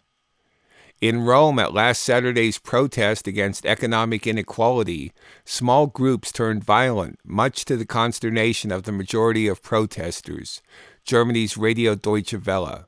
In 1.01 1.23
Rome, 1.23 1.57
at 1.57 1.73
last 1.73 2.03
Saturday's 2.03 2.59
protest 2.59 3.25
against 3.25 3.65
economic 3.65 4.27
inequality, 4.27 5.11
small 5.43 5.87
groups 5.87 6.31
turned 6.31 6.63
violent, 6.63 7.17
much 7.25 7.65
to 7.65 7.75
the 7.75 7.87
consternation 7.87 8.71
of 8.71 8.83
the 8.83 8.91
majority 8.91 9.47
of 9.47 9.63
protesters. 9.63 10.61
Germany's 11.03 11.57
Radio 11.57 11.95
Deutsche 11.95 12.35
Welle. 12.45 12.85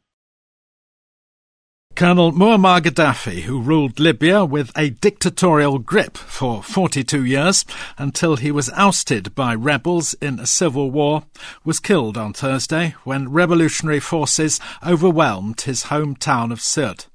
Colonel 1.95 2.31
Muammar 2.31 2.81
Gaddafi, 2.81 3.41
who 3.41 3.59
ruled 3.59 3.99
Libya 3.99 4.45
with 4.45 4.71
a 4.77 4.91
dictatorial 4.91 5.79
grip 5.79 6.15
for 6.15 6.61
42 6.61 7.25
years 7.25 7.65
until 7.97 8.35
he 8.35 8.51
was 8.51 8.69
ousted 8.75 9.33
by 9.33 9.55
rebels 9.55 10.13
in 10.21 10.39
a 10.39 10.45
civil 10.45 10.91
war, 10.91 11.23
was 11.65 11.79
killed 11.79 12.15
on 12.15 12.33
Thursday 12.33 12.93
when 13.05 13.31
revolutionary 13.31 13.99
forces 13.99 14.59
overwhelmed 14.85 15.61
his 15.61 15.85
hometown 15.85 16.51
of 16.51 16.59
Sirte. 16.59 17.07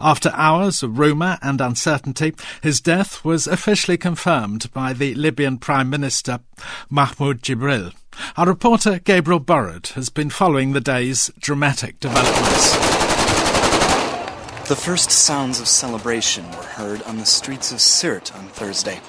After 0.00 0.30
hours 0.34 0.82
of 0.82 0.98
rumour 0.98 1.38
and 1.42 1.60
uncertainty, 1.60 2.34
his 2.62 2.80
death 2.80 3.24
was 3.24 3.46
officially 3.46 3.96
confirmed 3.96 4.72
by 4.72 4.92
the 4.92 5.14
Libyan 5.14 5.58
Prime 5.58 5.90
Minister 5.90 6.40
Mahmoud 6.90 7.42
Jibril. 7.42 7.92
Our 8.36 8.46
reporter 8.46 8.98
Gabriel 8.98 9.40
Burrard 9.40 9.88
has 9.88 10.08
been 10.08 10.30
following 10.30 10.72
the 10.72 10.80
day's 10.80 11.30
dramatic 11.38 12.00
developments. 12.00 12.72
The 14.68 14.76
first 14.76 15.10
sounds 15.12 15.60
of 15.60 15.68
celebration 15.68 16.50
were 16.50 16.56
heard 16.64 17.02
on 17.02 17.18
the 17.18 17.26
streets 17.26 17.70
of 17.70 17.78
Sirte 17.78 18.34
on 18.34 18.48
Thursday. 18.48 19.00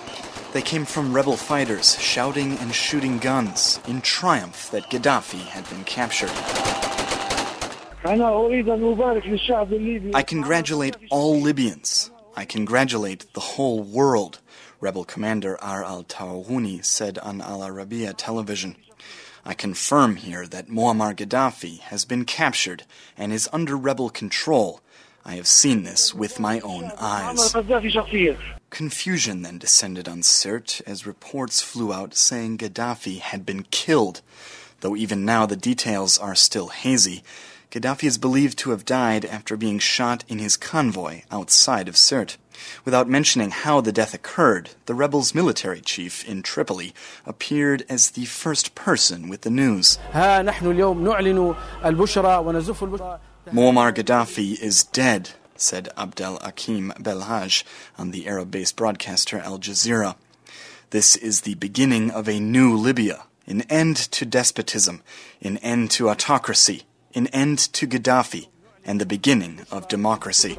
They 0.53 0.61
came 0.61 0.85
from 0.85 1.13
rebel 1.13 1.35
fighters 1.35 1.99
shouting 1.99 2.57
and 2.59 2.73
shooting 2.73 3.17
guns 3.17 3.79
in 3.87 4.01
triumph 4.01 4.69
that 4.71 4.89
Gaddafi 4.89 5.45
had 5.45 5.69
been 5.69 5.83
captured. 5.83 6.31
I 10.13 10.23
congratulate 10.25 10.95
all 11.11 11.41
Libyans. 11.41 12.09
I 12.37 12.45
congratulate 12.45 13.33
the 13.33 13.41
whole 13.41 13.83
world, 13.83 14.39
rebel 14.79 15.03
commander 15.03 15.61
Ar 15.61 15.83
al 15.83 16.05
Tawuni 16.05 16.85
said 16.85 17.17
on 17.19 17.41
Al 17.41 17.59
Arabiya 17.59 18.13
television. 18.15 18.77
I 19.43 19.53
confirm 19.53 20.15
here 20.15 20.47
that 20.47 20.69
Muammar 20.69 21.15
Gaddafi 21.15 21.79
has 21.79 22.05
been 22.05 22.23
captured 22.23 22.85
and 23.17 23.33
is 23.33 23.49
under 23.51 23.75
rebel 23.75 24.09
control. 24.09 24.79
I 25.25 25.35
have 25.35 25.47
seen 25.47 25.83
this 25.83 26.13
with 26.13 26.39
my 26.39 26.61
own 26.61 26.91
eyes. 26.97 27.53
Confusion 28.69 29.41
then 29.41 29.57
descended 29.57 30.07
on 30.07 30.21
Sirte 30.21 30.81
as 30.87 31.05
reports 31.05 31.61
flew 31.61 31.91
out 31.91 32.15
saying 32.15 32.59
Gaddafi 32.59 33.19
had 33.19 33.45
been 33.45 33.63
killed. 33.63 34.21
Though 34.79 34.95
even 34.95 35.25
now 35.25 35.45
the 35.45 35.55
details 35.57 36.17
are 36.17 36.35
still 36.35 36.67
hazy, 36.67 37.23
Gaddafi 37.69 38.05
is 38.05 38.17
believed 38.17 38.57
to 38.59 38.69
have 38.69 38.85
died 38.85 39.25
after 39.25 39.57
being 39.57 39.77
shot 39.77 40.23
in 40.29 40.39
his 40.39 40.55
convoy 40.55 41.23
outside 41.29 41.89
of 41.89 41.95
Sirte. 41.95 42.37
Without 42.85 43.09
mentioning 43.09 43.51
how 43.51 43.81
the 43.81 43.91
death 43.91 44.13
occurred, 44.13 44.69
the 44.85 44.93
rebels' 44.93 45.35
military 45.35 45.81
chief 45.81 46.27
in 46.27 46.41
Tripoli 46.41 46.93
appeared 47.25 47.83
as 47.89 48.11
the 48.11 48.25
first 48.25 48.73
person 48.73 49.27
with 49.27 49.41
the 49.41 49.49
news. 49.49 49.99
Muammar 53.51 53.93
Gaddafi 53.93 54.59
is 54.61 54.83
dead. 54.85 55.31
said 55.57 55.89
Abdel 55.97 56.39
Hakim 56.41 56.93
Belhaj 56.99 57.63
on 57.97 58.11
the 58.11 58.27
Arab 58.27 58.49
based 58.49 58.75
broadcaster 58.75 59.39
Al 59.39 59.59
Jazeera. 59.59 60.15
This 60.91 61.15
is 61.17 61.41
the 61.41 61.55
beginning 61.55 62.11
of 62.11 62.29
a 62.29 62.39
new 62.39 62.75
Libya, 62.75 63.23
an 63.45 63.63
end 63.63 63.97
to 63.97 64.25
despotism, 64.25 65.01
an 65.41 65.57
end 65.57 65.91
to 65.91 66.09
autocracy, 66.09 66.83
an 67.15 67.27
end 67.27 67.59
to 67.73 67.87
Gaddafi, 67.87 68.47
and 68.85 69.01
the 69.01 69.05
beginning 69.05 69.65
of 69.71 69.87
democracy. 69.87 70.57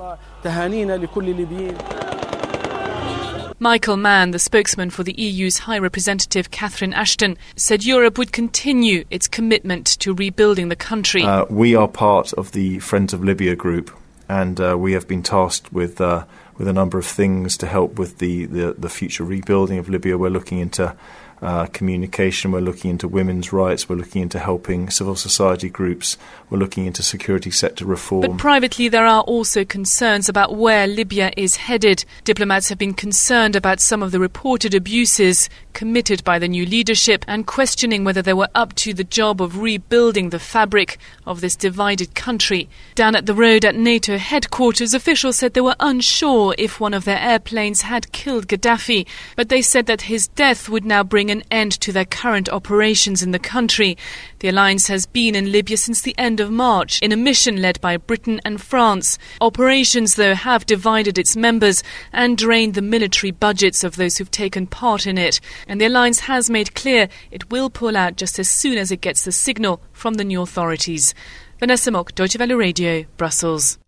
Michael 3.60 3.96
Mann, 3.96 4.30
the 4.30 4.38
spokesman 4.38 4.90
for 4.90 5.02
the 5.02 5.20
EU's 5.20 5.58
High 5.58 5.78
Representative 5.78 6.52
Catherine 6.52 6.92
Ashton, 6.92 7.36
said 7.56 7.84
Europe 7.84 8.16
would 8.16 8.32
continue 8.32 9.04
its 9.10 9.26
commitment 9.26 9.86
to 9.98 10.14
rebuilding 10.14 10.68
the 10.68 10.76
country. 10.76 11.24
Uh, 11.24 11.44
we 11.50 11.74
are 11.74 11.88
part 11.88 12.32
of 12.34 12.52
the 12.52 12.78
Friends 12.78 13.12
of 13.12 13.24
Libya 13.24 13.56
group, 13.56 13.90
and 14.28 14.60
uh, 14.60 14.76
we 14.78 14.92
have 14.92 15.08
been 15.08 15.24
tasked 15.24 15.72
with 15.72 16.00
uh, 16.00 16.24
with 16.56 16.68
a 16.68 16.72
number 16.72 16.98
of 16.98 17.06
things 17.06 17.56
to 17.56 17.66
help 17.66 17.98
with 17.98 18.18
the, 18.18 18.46
the, 18.46 18.74
the 18.76 18.88
future 18.88 19.24
rebuilding 19.24 19.78
of 19.78 19.88
Libya. 19.88 20.18
We're 20.18 20.28
looking 20.28 20.58
into 20.58 20.94
uh, 21.40 21.66
communication, 21.66 22.52
we're 22.52 22.60
looking 22.60 22.90
into 22.90 23.06
women's 23.08 23.52
rights, 23.52 23.88
we're 23.88 23.96
looking 23.96 24.22
into 24.22 24.38
helping 24.38 24.90
civil 24.90 25.14
society 25.14 25.68
groups, 25.68 26.16
we're 26.50 26.58
looking 26.58 26.86
into 26.86 27.02
security 27.02 27.50
sector 27.50 27.84
reform. 27.84 28.22
But 28.22 28.38
privately, 28.38 28.88
there 28.88 29.06
are 29.06 29.22
also 29.22 29.64
concerns 29.64 30.28
about 30.28 30.56
where 30.56 30.86
Libya 30.86 31.30
is 31.36 31.56
headed. 31.56 32.04
Diplomats 32.24 32.68
have 32.68 32.78
been 32.78 32.94
concerned 32.94 33.54
about 33.54 33.80
some 33.80 34.02
of 34.02 34.10
the 34.10 34.20
reported 34.20 34.74
abuses 34.74 35.48
committed 35.72 36.24
by 36.24 36.40
the 36.40 36.48
new 36.48 36.66
leadership 36.66 37.24
and 37.28 37.46
questioning 37.46 38.02
whether 38.02 38.20
they 38.20 38.32
were 38.32 38.48
up 38.52 38.74
to 38.74 38.92
the 38.92 39.04
job 39.04 39.40
of 39.40 39.58
rebuilding 39.58 40.30
the 40.30 40.38
fabric 40.40 40.98
of 41.24 41.40
this 41.40 41.54
divided 41.54 42.16
country. 42.16 42.68
Down 42.96 43.14
at 43.14 43.26
the 43.26 43.34
road 43.34 43.64
at 43.64 43.76
NATO 43.76 44.18
headquarters, 44.18 44.92
officials 44.92 45.36
said 45.36 45.54
they 45.54 45.60
were 45.60 45.76
unsure 45.78 46.54
if 46.58 46.80
one 46.80 46.94
of 46.94 47.04
their 47.04 47.20
airplanes 47.20 47.82
had 47.82 48.10
killed 48.10 48.48
Gaddafi, 48.48 49.06
but 49.36 49.50
they 49.50 49.62
said 49.62 49.86
that 49.86 50.02
his 50.02 50.26
death 50.26 50.68
would 50.68 50.84
now 50.84 51.04
bring 51.04 51.27
an 51.30 51.42
end 51.50 51.72
to 51.80 51.92
their 51.92 52.04
current 52.04 52.48
operations 52.48 53.22
in 53.22 53.32
the 53.32 53.38
country. 53.38 53.96
The 54.40 54.48
alliance 54.48 54.86
has 54.88 55.06
been 55.06 55.34
in 55.34 55.52
Libya 55.52 55.76
since 55.76 56.00
the 56.00 56.14
end 56.18 56.40
of 56.40 56.50
March 56.50 57.00
in 57.02 57.12
a 57.12 57.16
mission 57.16 57.62
led 57.62 57.80
by 57.80 57.96
Britain 57.96 58.40
and 58.44 58.60
France. 58.60 59.18
Operations, 59.40 60.14
though, 60.14 60.34
have 60.34 60.66
divided 60.66 61.18
its 61.18 61.36
members 61.36 61.82
and 62.12 62.38
drained 62.38 62.74
the 62.74 62.82
military 62.82 63.30
budgets 63.30 63.84
of 63.84 63.96
those 63.96 64.18
who've 64.18 64.30
taken 64.30 64.66
part 64.66 65.06
in 65.06 65.18
it. 65.18 65.40
And 65.66 65.80
the 65.80 65.86
alliance 65.86 66.20
has 66.20 66.50
made 66.50 66.74
clear 66.74 67.08
it 67.30 67.50
will 67.50 67.70
pull 67.70 67.96
out 67.96 68.16
just 68.16 68.38
as 68.38 68.48
soon 68.48 68.78
as 68.78 68.90
it 68.90 69.00
gets 69.00 69.24
the 69.24 69.32
signal 69.32 69.80
from 69.92 70.14
the 70.14 70.24
new 70.24 70.42
authorities. 70.42 71.14
Vanessa 71.58 71.90
Mock, 71.90 72.14
Deutsche 72.14 72.38
Welle 72.38 72.56
Radio, 72.56 73.04
Brussels. 73.16 73.78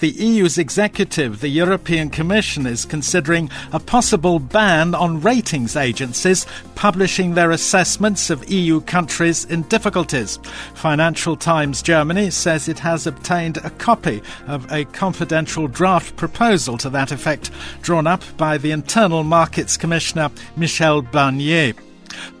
The 0.00 0.12
EU's 0.12 0.56
executive, 0.56 1.40
the 1.40 1.48
European 1.48 2.08
Commission, 2.08 2.66
is 2.66 2.86
considering 2.86 3.50
a 3.70 3.78
possible 3.78 4.38
ban 4.38 4.94
on 4.94 5.20
ratings 5.20 5.76
agencies 5.76 6.46
publishing 6.74 7.34
their 7.34 7.50
assessments 7.50 8.30
of 8.30 8.50
EU 8.50 8.80
countries 8.80 9.44
in 9.44 9.60
difficulties. 9.64 10.38
Financial 10.72 11.36
Times 11.36 11.82
Germany 11.82 12.30
says 12.30 12.66
it 12.66 12.78
has 12.78 13.06
obtained 13.06 13.58
a 13.58 13.68
copy 13.68 14.22
of 14.46 14.72
a 14.72 14.86
confidential 14.86 15.68
draft 15.68 16.16
proposal 16.16 16.78
to 16.78 16.88
that 16.88 17.12
effect, 17.12 17.50
drawn 17.82 18.06
up 18.06 18.22
by 18.38 18.56
the 18.56 18.70
Internal 18.70 19.22
Markets 19.22 19.76
Commissioner 19.76 20.30
Michel 20.56 21.02
Barnier. 21.02 21.74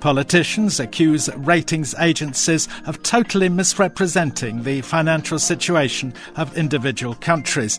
Politicians 0.00 0.80
accuse 0.80 1.28
ratings 1.36 1.94
agencies 1.98 2.68
of 2.86 3.02
totally 3.02 3.50
misrepresenting 3.50 4.62
the 4.62 4.80
financial 4.80 5.38
situation 5.38 6.14
of 6.36 6.56
individual 6.56 7.14
countries. 7.14 7.78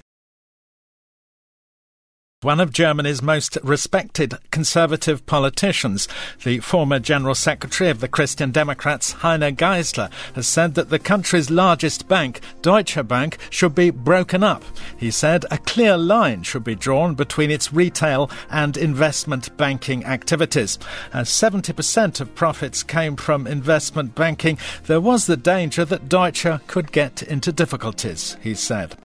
One 2.44 2.60
of 2.60 2.74
Germany's 2.74 3.22
most 3.22 3.60
respected 3.62 4.34
conservative 4.50 5.24
politicians, 5.28 6.08
the 6.44 6.58
former 6.58 6.98
General 6.98 7.36
Secretary 7.36 7.92
of 7.92 8.00
the 8.00 8.08
Christian 8.08 8.50
Democrats, 8.50 9.14
Heiner 9.14 9.56
Geißler, 9.56 10.12
has 10.34 10.48
said 10.48 10.74
that 10.74 10.90
the 10.90 10.98
country's 10.98 11.52
largest 11.52 12.08
bank, 12.08 12.40
Deutsche 12.64 13.08
Bank, 13.08 13.38
should 13.52 13.76
be 13.76 13.92
broken 13.92 14.44
up. 14.44 14.64
He 14.98 15.12
said 15.12 15.46
a 15.52 15.60
clear 15.60 15.96
line 15.96 16.42
should 16.42 16.64
be 16.64 16.74
drawn 16.74 17.14
between 17.14 17.52
its 17.52 17.72
retail 17.72 18.32
and 18.50 18.76
investment 18.76 19.56
banking 19.56 20.04
activities. 20.06 20.80
As 21.14 21.30
70% 21.30 22.22
of 22.22 22.34
profits 22.34 22.82
came 22.82 23.18
from 23.18 23.46
investment 23.46 24.16
banking, 24.16 24.58
there 24.88 25.00
was 25.00 25.28
the 25.28 25.38
danger 25.38 25.86
that 25.86 26.10
Deutsche 26.10 26.48
could 26.66 26.92
get 26.92 27.22
into 27.22 27.52
difficulties, 27.52 28.36
he 28.42 28.56
said. 28.56 28.96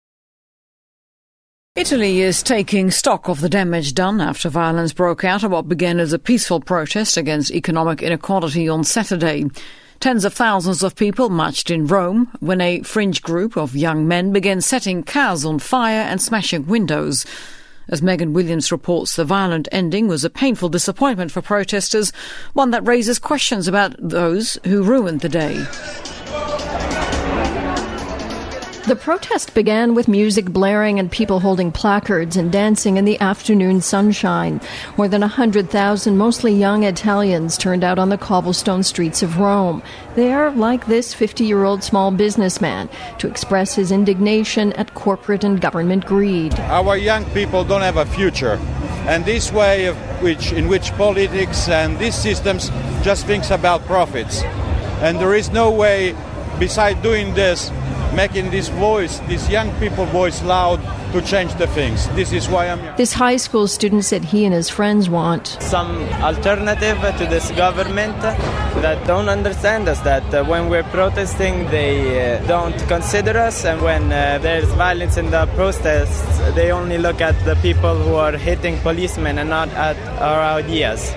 Italy 1.77 2.23
is 2.23 2.43
taking 2.43 2.91
stock 2.91 3.29
of 3.29 3.43
the 3.43 3.51
damage 3.51 3.93
done 3.93 4.19
after 4.19 4.49
violence 4.49 4.95
broke 4.95 5.25
out 5.25 5.45
at 5.45 5.51
what 5.51 5.69
began 5.69 6.01
as 6.01 6.15
a 6.15 6.19
peaceful 6.19 6.59
protest 6.59 7.19
against 7.19 7.51
economic 7.51 8.03
inequality 8.03 8.67
on 8.67 8.83
Saturday. 8.83 9.45
Tens 10.01 10.25
of 10.25 10.33
thousands 10.33 10.83
of 10.83 10.97
people 10.97 11.29
marched 11.29 11.71
in 11.71 11.87
Rome 11.87 12.31
when 12.41 12.63
a 12.63 12.81
fringe 12.81 13.21
group 13.21 13.59
of 13.59 13.77
young 13.77 14.09
men 14.09 14.33
began 14.33 14.63
setting 14.63 15.03
cars 15.03 15.45
on 15.45 15.59
fire 15.59 16.01
and 16.01 16.23
smashing 16.23 16.67
windows. 16.67 17.27
As 17.91 18.01
Megan 18.01 18.33
Williams 18.33 18.73
reports, 18.73 19.17
the 19.17 19.27
violent 19.27 19.69
ending 19.71 20.09
was 20.09 20.25
a 20.25 20.31
painful 20.31 20.71
disappointment 20.71 21.31
for 21.31 21.43
protesters, 21.43 22.11
one 22.55 22.71
that 22.71 22.87
raises 22.87 23.19
questions 23.19 23.69
about 23.69 23.95
those 23.99 24.59
who 24.65 24.83
ruined 24.83 25.21
the 25.21 25.29
day. 25.29 25.63
The 28.87 28.95
protest 28.95 29.53
began 29.53 29.97
with 29.97 30.07
music 30.07 30.45
blaring 30.45 31.01
and 31.01 31.11
people 31.11 31.41
holding 31.41 31.73
placards 31.73 32.37
and 32.37 32.53
dancing 32.53 32.99
in 32.99 33.05
the 33.05 33.19
afternoon 33.19 33.81
sunshine. 33.81 34.61
More 34.97 35.09
than 35.09 35.23
100,000 35.23 36.17
mostly 36.17 36.55
young 36.55 36.85
Italians 36.85 37.59
turned 37.59 37.83
out 37.83 37.99
on 37.99 38.11
the 38.11 38.17
cobblestone 38.17 38.85
streets 38.85 39.25
of 39.25 39.39
Rome. 39.39 39.83
There, 40.15 40.53
like 40.53 40.87
this 40.87 41.13
50 41.15 41.43
year 41.43 41.65
old 41.65 41.83
small 41.83 42.13
businessman, 42.13 42.89
to 43.19 43.27
express 43.27 43.75
his 43.75 43.91
indignation 43.91 44.73
at 44.75 44.95
corporate 44.95 45.43
and 45.43 45.61
government 45.61 46.07
greed. 46.07 46.55
Our 46.61 46.97
young 46.97 47.25
people 47.31 47.65
don't 47.65 47.83
have 47.83 47.97
a 47.97 48.07
future. 48.07 48.57
And 49.09 49.25
this 49.25 49.51
way 49.51 49.93
which, 50.21 50.53
in 50.53 50.69
which 50.69 50.93
politics 50.93 51.69
and 51.69 51.99
these 51.99 52.15
systems 52.15 52.71
just 53.03 53.27
thinks 53.27 53.51
about 53.51 53.85
profits. 53.87 54.45
And 55.03 55.19
there 55.19 55.35
is 55.35 55.51
no 55.51 55.73
way, 55.73 56.15
beside 56.61 57.03
doing 57.03 57.35
this, 57.35 57.73
making 58.15 58.51
this 58.51 58.69
voice, 58.69 59.19
this 59.29 59.49
young 59.49 59.71
people 59.79 60.07
voice 60.07 60.43
loud 60.43 60.81
to 61.13 61.23
change 61.23 61.55
the 61.55 61.67
things. 61.69 62.09
This 62.11 62.33
is 62.33 62.49
why 62.49 62.69
I'm 62.69 62.81
here. 62.81 62.95
This 62.97 63.13
high 63.13 63.37
school 63.37 63.67
student 63.69 64.05
said 64.05 64.25
he 64.25 64.45
and 64.45 64.55
his 64.55 64.69
friends 64.69 65.09
want 65.09 65.57
some 65.61 66.03
alternative 66.23 66.99
to 67.19 67.27
this 67.27 67.51
government 67.53 68.21
that 68.21 69.07
don't 69.07 69.29
understand 69.29 69.89
us, 69.89 70.01
that 70.01 70.23
uh, 70.35 70.45
when 70.45 70.69
we're 70.69 70.85
protesting, 70.85 71.67
they 71.71 72.35
uh, 72.35 72.47
don't 72.47 72.79
consider 72.89 73.39
us, 73.39 73.65
and 73.65 73.81
when 73.81 74.13
uh, 74.13 74.39
there's 74.39 74.69
violence 74.75 75.17
in 75.17 75.31
the 75.31 75.47
protests, 75.55 76.39
they 76.55 76.71
only 76.73 76.99
look 76.99 77.21
at 77.21 77.35
the 77.45 77.55
people 77.57 77.97
who 77.97 78.15
are 78.15 78.37
hitting 78.37 78.79
policemen 78.81 79.39
and 79.39 79.49
not 79.49 79.69
at 79.71 79.97
our 80.21 80.41
ideas. 80.41 81.15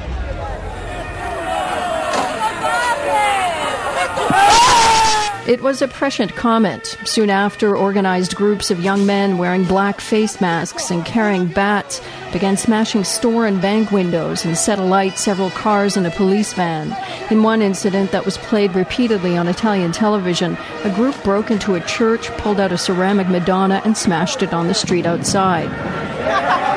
It 5.49 5.63
was 5.63 5.81
a 5.81 5.87
prescient 5.87 6.35
comment. 6.35 6.95
Soon 7.05 7.31
after, 7.31 7.75
organized 7.75 8.35
groups 8.35 8.69
of 8.69 8.83
young 8.83 9.07
men 9.07 9.39
wearing 9.39 9.63
black 9.63 9.99
face 9.99 10.39
masks 10.39 10.91
and 10.91 11.03
carrying 11.03 11.47
bats 11.47 12.01
began 12.31 12.55
smashing 12.55 13.03
store 13.03 13.47
and 13.47 13.59
bank 13.59 13.91
windows 13.91 14.45
and 14.45 14.55
set 14.55 14.77
alight 14.77 15.17
several 15.17 15.49
cars 15.49 15.97
and 15.97 16.05
a 16.05 16.11
police 16.11 16.53
van. 16.53 16.95
In 17.31 17.41
one 17.41 17.63
incident 17.63 18.11
that 18.11 18.25
was 18.25 18.37
played 18.37 18.75
repeatedly 18.75 19.35
on 19.37 19.47
Italian 19.47 19.91
television, 19.91 20.55
a 20.83 20.93
group 20.93 21.15
broke 21.23 21.49
into 21.49 21.73
a 21.73 21.81
church, 21.81 22.27
pulled 22.37 22.59
out 22.59 22.71
a 22.71 22.77
ceramic 22.77 23.27
Madonna, 23.27 23.81
and 23.83 23.97
smashed 23.97 24.43
it 24.43 24.53
on 24.53 24.67
the 24.67 24.75
street 24.75 25.07
outside. 25.07 26.68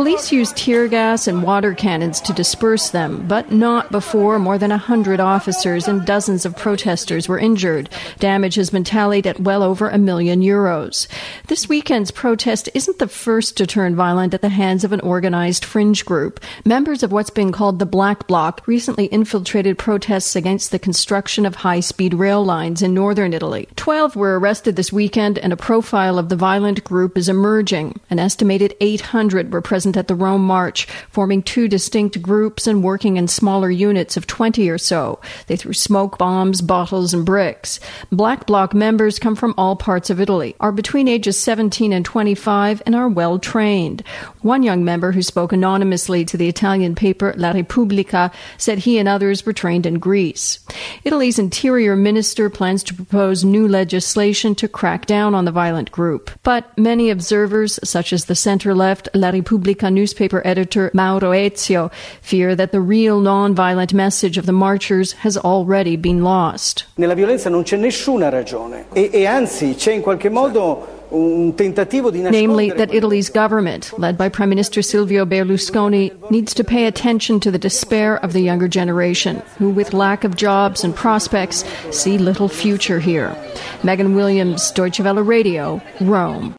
Police 0.00 0.32
used 0.32 0.56
tear 0.56 0.88
gas 0.88 1.26
and 1.26 1.42
water 1.42 1.74
cannons 1.74 2.22
to 2.22 2.32
disperse 2.32 2.88
them, 2.88 3.26
but 3.28 3.52
not 3.52 3.92
before 3.92 4.38
more 4.38 4.56
than 4.56 4.72
a 4.72 4.78
hundred 4.78 5.20
officers 5.20 5.86
and 5.86 6.06
dozens 6.06 6.46
of 6.46 6.56
protesters 6.56 7.28
were 7.28 7.38
injured. 7.38 7.90
Damage 8.18 8.54
has 8.54 8.70
been 8.70 8.82
tallied 8.82 9.26
at 9.26 9.40
well 9.40 9.62
over 9.62 9.90
a 9.90 9.98
million 9.98 10.40
euros. 10.40 11.06
This 11.48 11.68
weekend's 11.68 12.10
protest 12.10 12.70
isn't 12.72 12.98
the 12.98 13.08
first 13.08 13.58
to 13.58 13.66
turn 13.66 13.94
violent 13.94 14.32
at 14.32 14.40
the 14.40 14.48
hands 14.48 14.84
of 14.84 14.92
an 14.92 15.00
organized 15.00 15.66
fringe 15.66 16.06
group. 16.06 16.40
Members 16.64 17.02
of 17.02 17.12
what's 17.12 17.28
been 17.28 17.52
called 17.52 17.78
the 17.78 17.84
Black 17.84 18.26
Bloc 18.26 18.66
recently 18.66 19.04
infiltrated 19.04 19.76
protests 19.76 20.34
against 20.34 20.70
the 20.70 20.78
construction 20.78 21.44
of 21.44 21.56
high-speed 21.56 22.14
rail 22.14 22.42
lines 22.42 22.80
in 22.80 22.94
northern 22.94 23.34
Italy. 23.34 23.68
Twelve 23.76 24.16
were 24.16 24.40
arrested 24.40 24.76
this 24.76 24.94
weekend, 24.94 25.38
and 25.38 25.52
a 25.52 25.58
profile 25.58 26.18
of 26.18 26.30
the 26.30 26.36
violent 26.36 26.82
group 26.84 27.18
is 27.18 27.28
emerging. 27.28 28.00
An 28.08 28.18
estimated 28.18 28.74
800 28.80 29.52
were 29.52 29.60
present 29.60 29.89
present 29.90 29.96
at 29.96 30.08
the 30.08 30.24
Rome 30.24 30.46
March, 30.46 30.86
forming 31.10 31.42
two 31.42 31.66
distinct 31.66 32.22
groups 32.22 32.66
and 32.66 32.84
working 32.84 33.16
in 33.16 33.26
smaller 33.26 33.70
units 33.70 34.16
of 34.16 34.26
20 34.26 34.70
or 34.70 34.78
so. 34.78 35.18
They 35.48 35.56
threw 35.56 35.72
smoke 35.72 36.16
bombs, 36.16 36.62
bottles, 36.62 37.12
and 37.12 37.26
bricks. 37.26 37.80
Black 38.12 38.46
Bloc 38.46 38.72
members 38.72 39.18
come 39.18 39.34
from 39.34 39.54
all 39.56 39.74
parts 39.74 40.10
of 40.10 40.20
Italy, 40.20 40.54
are 40.60 40.72
between 40.72 41.08
ages 41.08 41.38
17 41.40 41.92
and 41.92 42.04
25, 42.04 42.82
and 42.86 42.94
are 42.94 43.08
well 43.08 43.38
trained. 43.38 44.02
One 44.42 44.62
young 44.62 44.84
member 44.84 45.12
who 45.12 45.22
spoke 45.22 45.52
anonymously 45.52 46.24
to 46.26 46.36
the 46.36 46.48
Italian 46.48 46.94
paper 46.94 47.34
La 47.36 47.50
Repubblica 47.50 48.30
said 48.58 48.78
he 48.78 48.98
and 48.98 49.08
others 49.08 49.44
were 49.44 49.52
trained 49.52 49.86
in 49.86 49.98
Greece. 49.98 50.60
Italy's 51.04 51.38
interior 51.38 51.96
minister 51.96 52.48
plans 52.48 52.84
to 52.84 52.94
propose 52.94 53.44
new 53.44 53.66
legislation 53.66 54.54
to 54.54 54.68
crack 54.68 55.06
down 55.06 55.34
on 55.34 55.44
the 55.44 55.52
violent 55.52 55.90
group. 55.90 56.30
But 56.42 56.78
many 56.78 57.10
observers, 57.10 57.80
such 57.82 58.12
as 58.12 58.26
the 58.26 58.34
center 58.34 58.74
left 58.74 59.08
La 59.14 59.30
Repubblica 59.30 59.69
newspaper 59.90 60.42
editor 60.44 60.90
Mauro 60.94 61.32
Ezio, 61.32 61.90
fear 62.20 62.54
that 62.54 62.72
the 62.72 62.80
real 62.80 63.20
non-violent 63.20 63.92
message 63.92 64.38
of 64.38 64.46
the 64.46 64.52
marchers 64.52 65.12
has 65.12 65.36
already 65.36 65.96
been 65.96 66.22
lost. 66.22 66.86
Nella 66.96 67.14
violenza 67.14 67.48
non 67.48 67.62
c'è 67.62 67.76
nessuna 67.76 68.28
ragione 68.28 68.86
e, 68.92 69.10
e 69.12 69.26
anzi 69.26 69.74
c'è 69.76 69.92
in 69.92 70.02
qualche 70.02 70.28
modo 70.28 70.98
Namely, 71.12 72.70
that 72.70 72.94
Italy's 72.94 73.30
government, 73.30 73.98
led 73.98 74.16
by 74.16 74.28
Prime 74.28 74.48
Minister 74.48 74.80
Silvio 74.80 75.26
Berlusconi, 75.26 76.12
needs 76.30 76.54
to 76.54 76.62
pay 76.62 76.86
attention 76.86 77.40
to 77.40 77.50
the 77.50 77.58
despair 77.58 78.18
of 78.18 78.32
the 78.32 78.40
younger 78.40 78.68
generation, 78.68 79.42
who, 79.58 79.70
with 79.70 79.92
lack 79.92 80.22
of 80.22 80.36
jobs 80.36 80.84
and 80.84 80.94
prospects, 80.94 81.64
see 81.90 82.16
little 82.16 82.48
future 82.48 83.00
here. 83.00 83.36
Megan 83.82 84.14
Williams, 84.14 84.70
Deutsche 84.70 85.00
Welle 85.00 85.22
Radio, 85.22 85.82
Rome. 86.00 86.54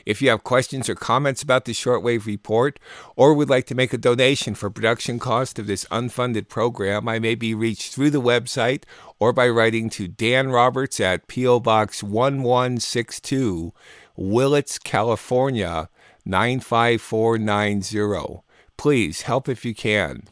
If 0.05 0.21
you 0.21 0.29
have 0.29 0.43
questions 0.43 0.87
or 0.89 0.95
comments 0.95 1.41
about 1.41 1.65
the 1.65 1.71
Shortwave 1.71 2.25
Report, 2.25 2.79
or 3.15 3.33
would 3.33 3.49
like 3.49 3.65
to 3.67 3.75
make 3.75 3.93
a 3.93 3.97
donation 3.97 4.55
for 4.55 4.69
production 4.69 5.19
cost 5.19 5.57
of 5.57 5.67
this 5.67 5.85
unfunded 5.85 6.49
program, 6.49 7.07
I 7.07 7.19
may 7.19 7.35
be 7.35 7.55
reached 7.55 7.93
through 7.93 8.09
the 8.11 8.21
website 8.21 8.83
or 9.19 9.33
by 9.33 9.47
writing 9.47 9.89
to 9.91 10.07
Dan 10.07 10.49
Roberts 10.49 10.99
at 10.99 11.27
P.O. 11.27 11.61
Box 11.61 12.03
1162, 12.03 13.71
Willits, 14.15 14.77
California 14.77 15.89
95490. 16.25 18.42
Please 18.77 19.21
help 19.21 19.47
if 19.47 19.63
you 19.63 19.73
can. 19.73 20.23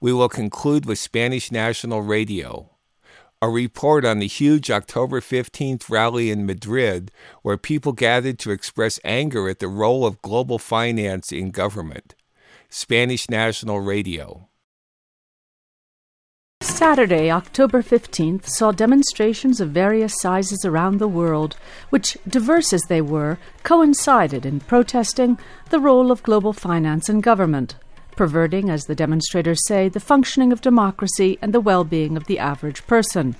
We 0.00 0.12
will 0.12 0.28
conclude 0.28 0.86
with 0.86 0.98
Spanish 0.98 1.50
National 1.50 2.02
Radio. 2.02 2.70
A 3.40 3.48
report 3.48 4.04
on 4.04 4.20
the 4.20 4.26
huge 4.26 4.70
October 4.70 5.20
15th 5.20 5.90
rally 5.90 6.30
in 6.30 6.46
Madrid, 6.46 7.10
where 7.42 7.58
people 7.58 7.92
gathered 7.92 8.38
to 8.38 8.50
express 8.50 8.98
anger 9.04 9.48
at 9.48 9.58
the 9.58 9.68
role 9.68 10.06
of 10.06 10.22
global 10.22 10.58
finance 10.58 11.30
in 11.30 11.50
government. 11.50 12.14
Spanish 12.70 13.28
National 13.28 13.80
Radio. 13.80 14.48
Saturday, 16.64 17.30
October 17.30 17.82
15th, 17.82 18.46
saw 18.46 18.72
demonstrations 18.72 19.60
of 19.60 19.68
various 19.68 20.14
sizes 20.20 20.64
around 20.64 20.98
the 20.98 21.06
world, 21.06 21.56
which, 21.90 22.16
diverse 22.26 22.72
as 22.72 22.80
they 22.88 23.02
were, 23.02 23.38
coincided 23.62 24.46
in 24.46 24.60
protesting 24.60 25.38
the 25.68 25.78
role 25.78 26.10
of 26.10 26.22
global 26.22 26.54
finance 26.54 27.10
and 27.10 27.22
government, 27.22 27.76
perverting, 28.16 28.70
as 28.70 28.84
the 28.84 28.94
demonstrators 28.94 29.60
say, 29.68 29.90
the 29.90 30.00
functioning 30.00 30.52
of 30.52 30.62
democracy 30.62 31.38
and 31.42 31.52
the 31.52 31.60
well 31.60 31.84
being 31.84 32.16
of 32.16 32.24
the 32.24 32.38
average 32.38 32.86
person. 32.86 33.36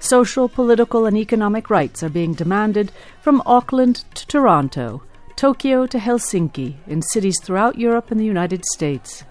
Social, 0.00 0.48
political, 0.48 1.06
and 1.06 1.16
economic 1.16 1.70
rights 1.70 2.02
are 2.02 2.08
being 2.08 2.34
demanded 2.34 2.90
from 3.20 3.40
Auckland 3.46 4.04
to 4.14 4.26
Toronto, 4.26 5.02
Tokyo 5.36 5.86
to 5.86 5.98
Helsinki, 5.98 6.74
in 6.88 7.02
cities 7.02 7.40
throughout 7.40 7.78
Europe 7.78 8.10
and 8.10 8.18
the 8.18 8.24
United 8.24 8.64
States. 8.64 9.24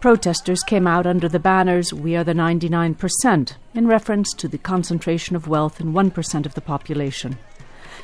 Protesters 0.00 0.62
came 0.62 0.86
out 0.86 1.08
under 1.08 1.28
the 1.28 1.40
banners 1.40 1.92
We 1.92 2.14
are 2.14 2.22
the 2.22 2.32
99%, 2.32 3.54
in 3.74 3.86
reference 3.88 4.32
to 4.34 4.46
the 4.46 4.56
concentration 4.58 5.34
of 5.34 5.48
wealth 5.48 5.80
in 5.80 5.92
1% 5.92 6.46
of 6.46 6.54
the 6.54 6.60
population. 6.60 7.36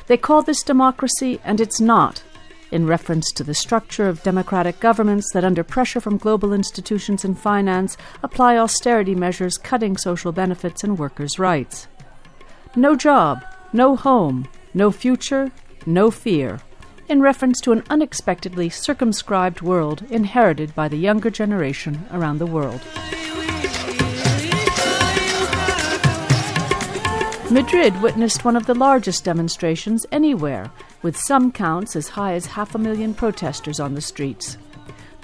They 0.07 0.17
call 0.17 0.41
this 0.41 0.61
democracy, 0.61 1.39
and 1.45 1.61
it's 1.61 1.79
not, 1.79 2.21
in 2.69 2.85
reference 2.85 3.31
to 3.31 3.45
the 3.45 3.53
structure 3.53 4.09
of 4.09 4.23
democratic 4.23 4.81
governments 4.81 5.31
that, 5.31 5.45
under 5.45 5.63
pressure 5.63 6.01
from 6.01 6.17
global 6.17 6.51
institutions 6.51 7.23
and 7.23 7.39
finance, 7.39 7.95
apply 8.21 8.57
austerity 8.57 9.15
measures 9.15 9.57
cutting 9.57 9.95
social 9.95 10.33
benefits 10.33 10.83
and 10.83 10.99
workers' 10.99 11.39
rights. 11.39 11.87
No 12.75 12.97
job, 12.97 13.41
no 13.71 13.95
home, 13.95 14.49
no 14.73 14.91
future, 14.91 15.49
no 15.85 16.11
fear, 16.11 16.59
in 17.07 17.21
reference 17.21 17.59
to 17.61 17.71
an 17.71 17.83
unexpectedly 17.89 18.69
circumscribed 18.69 19.61
world 19.61 20.03
inherited 20.09 20.73
by 20.75 20.87
the 20.87 20.97
younger 20.97 21.29
generation 21.29 22.05
around 22.11 22.39
the 22.39 22.45
world. 22.45 22.81
Madrid 27.51 28.01
witnessed 28.01 28.43
one 28.43 28.55
of 28.55 28.65
the 28.65 28.73
largest 28.73 29.23
demonstrations 29.23 30.05
anywhere, 30.11 30.71
with 31.03 31.15
some 31.15 31.51
counts 31.51 31.95
as 31.95 32.09
high 32.09 32.33
as 32.33 32.47
half 32.47 32.73
a 32.73 32.79
million 32.79 33.13
protesters 33.13 33.79
on 33.79 33.93
the 33.93 34.01
streets. 34.01 34.57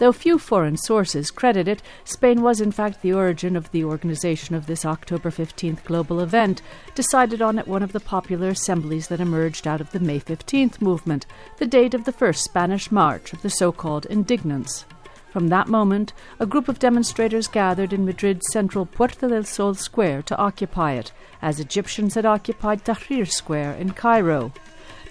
Though 0.01 0.11
few 0.11 0.39
foreign 0.39 0.77
sources 0.77 1.29
credit 1.29 1.67
it, 1.67 1.83
Spain 2.05 2.41
was 2.41 2.59
in 2.59 2.71
fact 2.71 3.03
the 3.03 3.13
origin 3.13 3.55
of 3.55 3.69
the 3.69 3.83
organization 3.83 4.55
of 4.55 4.65
this 4.65 4.83
October 4.83 5.29
15th 5.29 5.83
global 5.83 6.21
event, 6.21 6.63
decided 6.95 7.39
on 7.39 7.59
at 7.59 7.67
one 7.67 7.83
of 7.83 7.91
the 7.91 7.99
popular 7.99 8.49
assemblies 8.49 9.09
that 9.09 9.19
emerged 9.19 9.67
out 9.67 9.79
of 9.79 9.91
the 9.91 9.99
May 9.99 10.19
15th 10.19 10.81
movement, 10.81 11.27
the 11.59 11.67
date 11.67 11.93
of 11.93 12.05
the 12.05 12.11
first 12.11 12.43
Spanish 12.43 12.91
march 12.91 13.31
of 13.31 13.43
the 13.43 13.49
so 13.51 13.71
called 13.71 14.07
indignants. 14.09 14.85
From 15.29 15.49
that 15.49 15.67
moment, 15.67 16.13
a 16.39 16.47
group 16.47 16.67
of 16.67 16.79
demonstrators 16.79 17.47
gathered 17.47 17.93
in 17.93 18.03
Madrid's 18.03 18.51
central 18.51 18.87
Puerta 18.87 19.27
del 19.27 19.43
Sol 19.43 19.75
square 19.75 20.23
to 20.23 20.37
occupy 20.37 20.93
it, 20.93 21.11
as 21.43 21.59
Egyptians 21.59 22.15
had 22.15 22.25
occupied 22.25 22.83
Tahrir 22.83 23.29
Square 23.31 23.73
in 23.73 23.91
Cairo. 23.91 24.51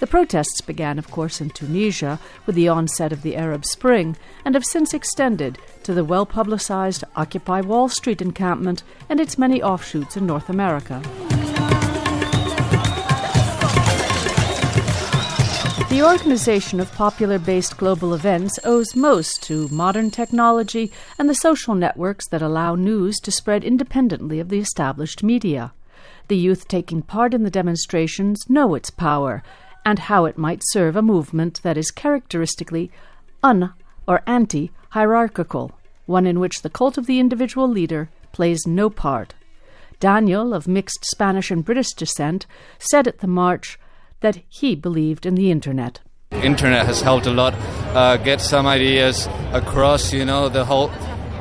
The 0.01 0.07
protests 0.07 0.63
began, 0.63 0.99
of 0.99 1.11
course, 1.11 1.43
in 1.43 1.51
Tunisia 1.51 2.19
with 2.47 2.55
the 2.55 2.69
onset 2.69 3.13
of 3.13 3.21
the 3.21 3.37
Arab 3.37 3.67
Spring 3.67 4.17
and 4.47 4.55
have 4.55 4.65
since 4.65 4.95
extended 4.95 5.59
to 5.83 5.93
the 5.93 6.05
well 6.05 6.25
publicized 6.25 7.05
Occupy 7.17 7.61
Wall 7.61 7.91
Street 7.91 8.23
encampment 8.23 8.83
and 9.11 9.21
its 9.21 9.37
many 9.37 9.63
offshoots 9.63 10.17
in 10.17 10.25
North 10.25 10.49
America. 10.49 11.03
The 15.91 16.03
organization 16.03 16.81
of 16.81 16.91
popular 16.93 17.39
based 17.39 17.77
global 17.77 18.15
events 18.15 18.59
owes 18.65 18.97
most 18.97 19.43
to 19.43 19.69
modern 19.69 20.11
technology 20.11 20.91
and 21.19 21.29
the 21.29 21.35
social 21.35 21.75
networks 21.75 22.27
that 22.29 22.41
allow 22.41 22.75
news 22.75 23.19
to 23.19 23.31
spread 23.31 23.65
independently 23.65 24.41
of 24.41 24.49
the 24.49 24.61
established 24.61 25.23
media. 25.23 25.75
The 26.29 26.39
youth 26.39 26.69
taking 26.69 27.03
part 27.03 27.35
in 27.35 27.43
the 27.43 27.51
demonstrations 27.51 28.49
know 28.49 28.75
its 28.75 28.89
power 28.89 29.43
and 29.85 29.99
how 29.99 30.25
it 30.25 30.39
might 30.39 30.63
serve 30.65 30.97
a 30.97 31.03
movement 31.03 31.63
that 31.63 31.77
is 31.77 31.91
characteristically 31.91 32.91
un 33.43 33.73
or 34.07 34.23
anti 34.27 34.71
hierarchical, 34.91 35.73
one 36.07 36.27
in 36.27 36.41
which 36.41 36.63
the 36.63 36.71
cult 36.71 36.99
of 36.99 37.07
the 37.07 37.21
individual 37.21 37.69
leader 37.69 38.11
plays 38.33 38.67
no 38.67 38.91
part. 38.91 39.35
Daniel, 40.01 40.55
of 40.55 40.67
mixed 40.67 41.05
Spanish 41.05 41.51
and 41.51 41.65
British 41.65 41.93
descent, 41.93 42.47
said 42.79 43.07
at 43.07 43.19
the 43.19 43.27
march 43.27 43.79
that 44.21 44.41
he 44.49 44.75
believed 44.75 45.27
in 45.27 45.35
the 45.35 45.51
internet. 45.51 46.01
Internet 46.31 46.87
has 46.87 47.03
helped 47.03 47.27
a 47.27 47.31
lot 47.31 47.55
uh, 47.95 48.17
get 48.17 48.41
some 48.41 48.67
ideas 48.67 49.29
across, 49.53 50.13
you 50.13 50.25
know, 50.25 50.49
the 50.49 50.65
whole 50.65 50.89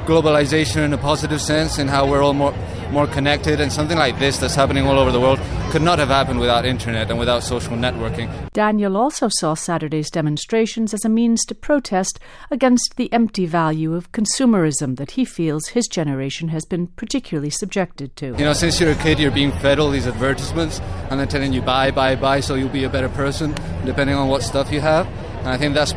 globalization 0.06 0.84
in 0.84 0.94
a 0.94 0.98
positive 0.98 1.42
sense 1.42 1.78
and 1.78 1.90
how 1.90 2.08
we're 2.08 2.22
all 2.22 2.34
more 2.34 2.54
more 2.92 3.08
connected 3.08 3.60
and 3.60 3.72
something 3.72 3.98
like 3.98 4.18
this 4.20 4.38
that's 4.38 4.56
happening 4.56 4.86
all 4.86 4.98
over 4.98 5.12
the 5.12 5.20
world 5.20 5.40
could 5.72 5.82
not 5.82 6.00
have 6.00 6.10
happened 6.10 6.40
without 6.40 6.66
internet 6.66 7.10
and 7.10 7.20
without 7.20 7.44
social 7.44 7.74
networking. 7.74 8.30
Daniel 8.54 8.98
also 8.98 9.28
saw 9.30 9.54
Saturday's 9.54 10.10
demonstrations 10.10 10.94
as 10.94 11.06
a 11.06 11.10
means 11.10 11.46
to 11.46 11.56
protest 11.56 12.20
against 12.50 12.96
the 12.96 13.12
empty 13.14 13.46
value 13.46 13.94
of 13.94 14.12
consumerism 14.12 14.98
that 14.98 15.12
he 15.12 15.26
feels 15.26 15.68
his 15.68 15.88
generation 15.88 16.50
has 16.50 16.66
been 16.66 16.88
particularly 16.88 17.52
subjected 17.52 18.16
to. 18.16 18.28
You 18.38 18.46
know, 18.46 18.54
since 18.54 18.80
you're 18.80 18.92
a 18.92 18.96
kid, 18.96 19.20
you're 19.20 19.32
being 19.32 19.52
fed 19.52 19.80
all 19.80 19.92
these 19.92 20.08
advertisements 20.08 20.80
and 21.10 21.20
they're 21.20 21.28
telling 21.28 21.54
you 21.54 21.62
buy, 21.62 21.92
buy, 21.92 22.16
buy 22.16 22.40
so 22.40 22.56
you'll 22.56 22.70
be 22.70 22.84
a 22.84 22.90
better 22.90 23.10
person 23.10 23.56
depending 23.86 24.16
on 24.16 24.28
what 24.28 24.42
stuff 24.42 24.72
you 24.72 24.82
have. 24.82 25.08
And 25.40 25.50
I 25.50 25.58
think 25.58 25.74
that's 25.74 25.94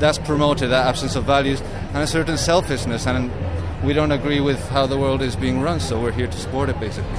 that's 0.00 0.18
promoted 0.18 0.70
that 0.70 0.86
absence 0.86 1.14
of 1.14 1.24
values 1.24 1.60
and 1.92 1.98
a 1.98 2.06
certain 2.06 2.38
selfishness 2.38 3.06
and 3.06 3.30
we 3.84 3.92
don't 3.92 4.12
agree 4.12 4.40
with 4.40 4.60
how 4.68 4.86
the 4.86 4.96
world 4.96 5.22
is 5.22 5.36
being 5.36 5.60
run, 5.60 5.80
so 5.80 6.00
we're 6.00 6.12
here 6.12 6.26
to 6.26 6.36
support 6.36 6.68
it 6.68 6.78
basically. 6.78 7.10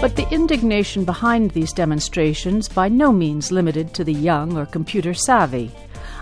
But 0.00 0.16
the 0.16 0.26
indignation 0.32 1.04
behind 1.04 1.52
these 1.52 1.72
demonstrations 1.72 2.68
by 2.68 2.88
no 2.88 3.12
means 3.12 3.52
limited 3.52 3.94
to 3.94 4.02
the 4.02 4.12
young 4.12 4.56
or 4.58 4.66
computer 4.66 5.14
savvy. 5.14 5.70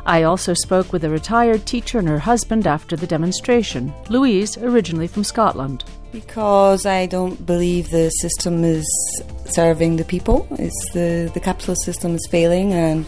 I 0.05 0.25
also 0.25 0.53
spoke 0.53 0.93
with 0.93 1.05
a 1.05 1.09
retired 1.09 1.65
teacher 1.65 1.99
and 1.99 2.09
her 2.09 2.19
husband 2.19 2.67
after 2.67 2.95
the 2.95 3.07
demonstration, 3.07 3.95
Louise, 4.11 4.59
originally 4.59 5.07
from 5.07 5.25
Scotland. 5.25 5.85
Because 6.13 6.85
I 6.85 7.07
don't 7.07 7.47
believe 7.47 7.89
the 7.89 8.11
system 8.11 8.65
is 8.65 8.85
serving 9.47 9.97
the 9.97 10.05
people. 10.05 10.47
It's 10.59 10.91
the, 10.93 11.31
the 11.33 11.41
capitalist 11.41 11.83
system 11.85 12.15
is 12.15 12.27
failing, 12.31 12.75
and 12.75 13.07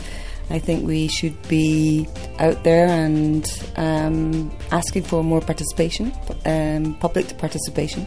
I 0.50 0.58
think 0.58 0.86
we 0.86 1.08
should 1.08 1.40
be 1.48 2.06
out 2.38 2.62
there 2.64 2.86
and 2.86 3.46
um, 3.76 4.50
asking 4.70 5.04
for 5.04 5.22
more 5.24 5.40
participation, 5.40 6.12
um, 6.44 6.94
public 6.96 7.38
participation, 7.38 8.06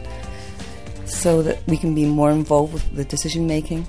so 1.06 1.42
that 1.42 1.58
we 1.66 1.76
can 1.76 1.94
be 1.94 2.04
more 2.04 2.30
involved 2.30 2.72
with 2.74 2.96
the 2.96 3.04
decision 3.04 3.46
making. 3.46 3.86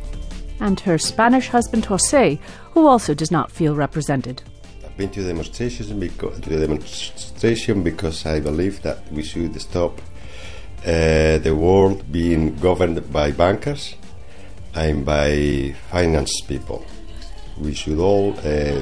And 0.59 0.79
her 0.81 0.97
Spanish 0.97 1.49
husband 1.49 1.85
Jose, 1.85 2.39
who 2.71 2.87
also 2.87 3.13
does 3.13 3.31
not 3.31 3.51
feel 3.51 3.75
represented. 3.75 4.41
I've 4.83 4.97
been 4.97 5.11
to 5.11 5.23
demonstrations 5.23 5.91
because, 5.91 6.39
to 6.39 6.49
the 6.49 6.65
demonstration 6.65 7.83
because 7.83 8.25
I 8.25 8.39
believe 8.39 8.81
that 8.81 9.11
we 9.11 9.21
should 9.21 9.59
stop 9.61 10.01
uh, 10.83 11.37
the 11.37 11.55
world 11.55 12.11
being 12.11 12.55
governed 12.55 13.11
by 13.11 13.31
bankers 13.31 13.93
and 14.73 15.05
by 15.05 15.75
finance 15.91 16.41
people. 16.47 16.85
We 17.59 17.73
should 17.73 17.99
all 17.99 18.33
uh, 18.39 18.81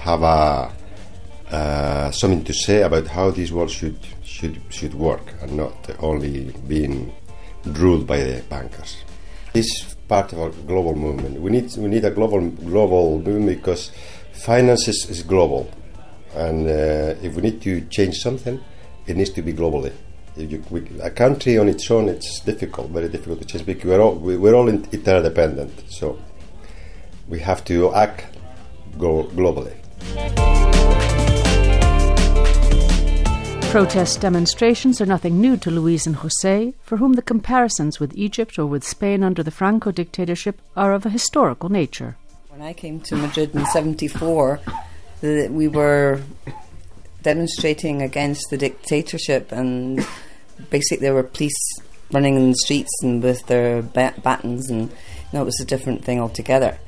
have 0.00 0.22
a 0.22 0.72
uh, 1.50 2.10
something 2.12 2.44
to 2.44 2.52
say 2.52 2.82
about 2.82 3.06
how 3.08 3.30
this 3.30 3.50
world 3.50 3.70
should 3.70 3.98
should 4.22 4.60
should 4.68 4.94
work, 4.94 5.34
and 5.42 5.56
not 5.56 5.74
only 6.00 6.52
being 6.68 7.12
ruled 7.64 8.06
by 8.06 8.18
the 8.18 8.42
bankers. 8.48 8.96
This 9.52 9.66
is 9.66 9.96
part 10.06 10.32
of 10.32 10.38
a 10.38 10.50
global 10.62 10.94
movement. 10.94 11.40
We 11.40 11.50
need 11.50 11.74
we 11.76 11.88
need 11.88 12.04
a 12.04 12.10
global 12.10 12.40
global 12.50 13.18
movement 13.18 13.58
because 13.58 13.92
finance 14.32 14.88
is, 14.88 15.06
is 15.10 15.22
global, 15.22 15.70
and 16.34 16.66
uh, 16.66 17.26
if 17.26 17.34
we 17.34 17.42
need 17.42 17.60
to 17.62 17.80
change 17.86 18.16
something, 18.16 18.60
it 19.06 19.16
needs 19.16 19.30
to 19.30 19.42
be 19.42 19.52
globally 19.52 19.92
you, 20.36 20.62
we, 20.70 20.86
a 21.00 21.10
country 21.10 21.58
on 21.58 21.68
its 21.68 21.90
own, 21.90 22.08
it's 22.08 22.40
difficult, 22.40 22.90
very 22.90 23.08
difficult 23.08 23.40
to 23.40 23.46
change 23.46 23.66
because 23.66 23.84
we're 23.84 24.00
all, 24.00 24.14
we're 24.14 24.54
all 24.54 24.68
interdependent. 24.68 25.90
So 25.90 26.18
we 27.30 27.38
have 27.38 27.64
to 27.64 27.94
act 27.94 28.26
go 28.98 29.24
globally. 29.24 29.76
Protest 33.70 34.20
demonstrations 34.20 35.00
are 35.00 35.06
nothing 35.06 35.40
new 35.40 35.56
to 35.58 35.70
Louise 35.70 36.04
and 36.04 36.16
Jose, 36.16 36.74
for 36.82 36.96
whom 36.96 37.12
the 37.12 37.22
comparisons 37.22 38.00
with 38.00 38.12
Egypt 38.16 38.58
or 38.58 38.66
with 38.66 38.82
Spain 38.82 39.22
under 39.22 39.44
the 39.44 39.52
Franco 39.52 39.92
dictatorship 39.92 40.60
are 40.76 40.92
of 40.92 41.06
a 41.06 41.10
historical 41.10 41.68
nature. 41.68 42.16
When 42.48 42.62
I 42.62 42.72
came 42.72 42.98
to 43.02 43.14
Madrid 43.14 43.54
in 43.54 43.64
74, 43.66 44.60
we 45.22 45.68
were 45.68 46.20
demonstrating 47.22 48.02
against 48.02 48.50
the 48.50 48.56
dictatorship, 48.56 49.52
and 49.52 50.04
basically 50.68 51.06
there 51.06 51.14
were 51.14 51.22
police 51.22 51.80
running 52.12 52.34
in 52.34 52.50
the 52.50 52.56
streets 52.56 52.90
and 53.04 53.22
with 53.22 53.46
their 53.46 53.82
bat- 53.82 54.20
batons, 54.24 54.68
and 54.68 54.90
you 54.90 54.96
know, 55.32 55.42
it 55.42 55.44
was 55.44 55.60
a 55.60 55.64
different 55.64 56.04
thing 56.04 56.18
altogether. 56.18 56.80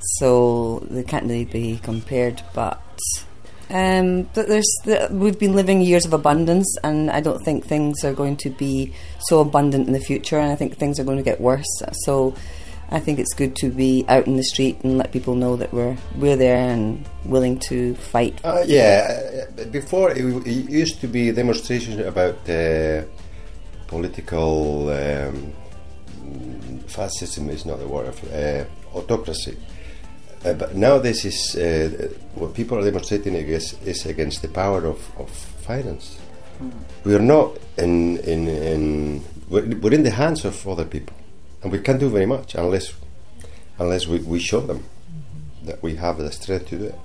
So 0.00 0.86
they 0.90 1.02
can't 1.02 1.24
really 1.24 1.44
be 1.44 1.78
compared, 1.82 2.42
but. 2.54 2.82
Um, 3.70 4.22
but 4.34 4.48
there's 4.48 4.72
the, 4.84 5.08
we've 5.10 5.38
been 5.38 5.54
living 5.54 5.82
years 5.82 6.06
of 6.06 6.14
abundance, 6.14 6.74
and 6.82 7.10
I 7.10 7.20
don't 7.20 7.44
think 7.44 7.66
things 7.66 8.02
are 8.02 8.14
going 8.14 8.38
to 8.38 8.50
be 8.50 8.94
so 9.28 9.40
abundant 9.40 9.86
in 9.86 9.92
the 9.92 10.00
future. 10.00 10.38
And 10.38 10.50
I 10.50 10.56
think 10.56 10.78
things 10.78 10.98
are 10.98 11.04
going 11.04 11.18
to 11.18 11.22
get 11.22 11.40
worse. 11.40 11.82
So 12.04 12.34
I 12.90 13.00
think 13.00 13.18
it's 13.18 13.34
good 13.34 13.54
to 13.56 13.70
be 13.70 14.04
out 14.08 14.26
in 14.26 14.36
the 14.36 14.42
street 14.42 14.80
and 14.82 14.96
let 14.96 15.12
people 15.12 15.34
know 15.34 15.56
that 15.56 15.72
we're 15.72 15.96
we're 16.16 16.36
there 16.36 16.70
and 16.70 17.06
willing 17.24 17.58
to 17.68 17.94
fight. 17.96 18.40
Uh, 18.42 18.64
yeah, 18.66 19.44
before 19.70 20.10
it, 20.12 20.18
it, 20.46 20.70
used 20.70 21.00
to 21.02 21.06
be 21.06 21.30
demonstrations 21.30 22.00
about 22.00 22.48
uh, 22.48 23.02
political 23.86 24.88
um, 24.88 25.52
fascism 26.86 27.50
is 27.50 27.66
not 27.66 27.78
the 27.78 27.86
word 27.86 28.14
uh, 28.32 28.64
autocracy. 28.96 29.58
Uh, 30.44 30.52
but 30.52 30.76
now 30.76 30.98
this 30.98 31.24
is 31.24 31.56
uh, 31.56 32.08
what 32.34 32.54
people 32.54 32.78
are 32.78 32.84
demonstrating 32.84 33.34
against 33.36 33.82
is 33.82 34.06
against 34.06 34.42
the 34.42 34.48
power 34.48 34.84
of, 34.84 34.98
of 35.18 35.30
finance. 35.30 36.18
Mm. 36.62 36.72
We 37.04 37.14
are 37.14 37.20
not 37.20 37.58
in 37.76 38.18
in, 38.18 38.48
in 38.48 39.24
we're, 39.48 39.66
we're 39.78 39.94
in 39.94 40.04
the 40.04 40.10
hands 40.10 40.44
of 40.44 40.66
other 40.68 40.84
people 40.84 41.16
and 41.62 41.72
we 41.72 41.78
can't 41.80 41.98
do 41.98 42.08
very 42.08 42.26
much 42.26 42.54
unless 42.54 42.92
unless 43.78 44.06
we, 44.06 44.18
we 44.20 44.38
show 44.38 44.60
them 44.60 44.84
that 45.64 45.82
we 45.82 45.96
have 45.96 46.18
the 46.18 46.30
strength 46.32 46.68
to 46.68 46.78
do 46.78 46.84
it. 46.86 46.98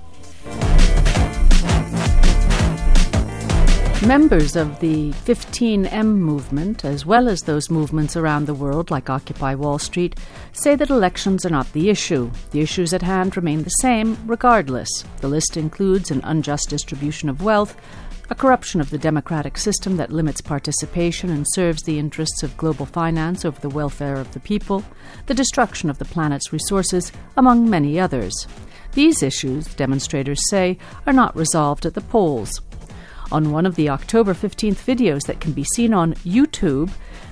Members 4.02 4.54
of 4.54 4.80
the 4.80 5.12
15M 5.12 6.16
movement, 6.16 6.84
as 6.84 7.06
well 7.06 7.26
as 7.26 7.40
those 7.40 7.70
movements 7.70 8.16
around 8.16 8.44
the 8.44 8.52
world 8.52 8.90
like 8.90 9.08
Occupy 9.08 9.54
Wall 9.54 9.78
Street, 9.78 10.18
say 10.52 10.76
that 10.76 10.90
elections 10.90 11.46
are 11.46 11.50
not 11.50 11.72
the 11.72 11.88
issue. 11.88 12.30
The 12.50 12.60
issues 12.60 12.92
at 12.92 13.00
hand 13.00 13.34
remain 13.34 13.62
the 13.62 13.70
same, 13.70 14.18
regardless. 14.26 14.90
The 15.22 15.28
list 15.28 15.56
includes 15.56 16.10
an 16.10 16.20
unjust 16.22 16.68
distribution 16.68 17.30
of 17.30 17.42
wealth, 17.42 17.76
a 18.28 18.34
corruption 18.34 18.80
of 18.80 18.90
the 18.90 18.98
democratic 18.98 19.56
system 19.56 19.96
that 19.96 20.12
limits 20.12 20.42
participation 20.42 21.30
and 21.30 21.46
serves 21.50 21.82
the 21.82 21.98
interests 21.98 22.42
of 22.42 22.56
global 22.58 22.84
finance 22.84 23.44
over 23.44 23.60
the 23.60 23.70
welfare 23.70 24.16
of 24.16 24.32
the 24.32 24.40
people, 24.40 24.84
the 25.26 25.34
destruction 25.34 25.88
of 25.88 25.98
the 25.98 26.04
planet's 26.04 26.52
resources, 26.52 27.10
among 27.38 27.70
many 27.70 27.98
others. 27.98 28.34
These 28.92 29.24
issues, 29.24 29.66
demonstrators 29.74 30.38
say, 30.48 30.78
are 31.04 31.12
not 31.12 31.34
resolved 31.34 31.84
at 31.84 31.94
the 31.94 32.00
polls. 32.00 32.60
On 33.34 33.50
one 33.50 33.66
of 33.66 33.74
the 33.74 33.88
October 33.88 34.32
15th 34.32 34.84
videos 34.86 35.22
that 35.26 35.40
can 35.40 35.50
be 35.50 35.64
seen 35.74 35.92
on 35.92 36.14
YouTube, 36.24 36.88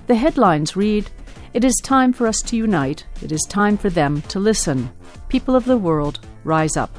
the 0.08 0.16
headlines 0.16 0.74
read 0.74 1.08
It 1.54 1.62
is 1.62 1.80
time 1.84 2.12
for 2.12 2.26
us 2.26 2.40
to 2.46 2.56
unite. 2.56 3.06
It 3.22 3.30
is 3.30 3.46
time 3.48 3.78
for 3.78 3.88
them 3.88 4.20
to 4.22 4.40
listen. 4.40 4.90
People 5.28 5.54
of 5.54 5.64
the 5.64 5.76
world, 5.76 6.18
rise 6.42 6.76
up. 6.76 6.90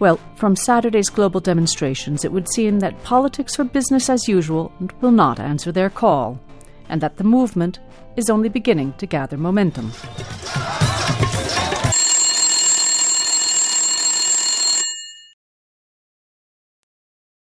Well, 0.00 0.18
from 0.34 0.56
Saturday's 0.56 1.08
global 1.08 1.38
demonstrations, 1.38 2.24
it 2.24 2.32
would 2.32 2.50
seem 2.52 2.80
that 2.80 3.00
politics 3.04 3.60
are 3.60 3.64
business 3.64 4.10
as 4.10 4.26
usual 4.26 4.72
will 5.00 5.12
not 5.12 5.38
answer 5.38 5.70
their 5.70 5.88
call, 5.88 6.40
and 6.88 7.00
that 7.00 7.16
the 7.16 7.22
movement 7.22 7.78
is 8.16 8.28
only 8.28 8.48
beginning 8.48 8.92
to 8.94 9.06
gather 9.06 9.36
momentum. 9.36 9.92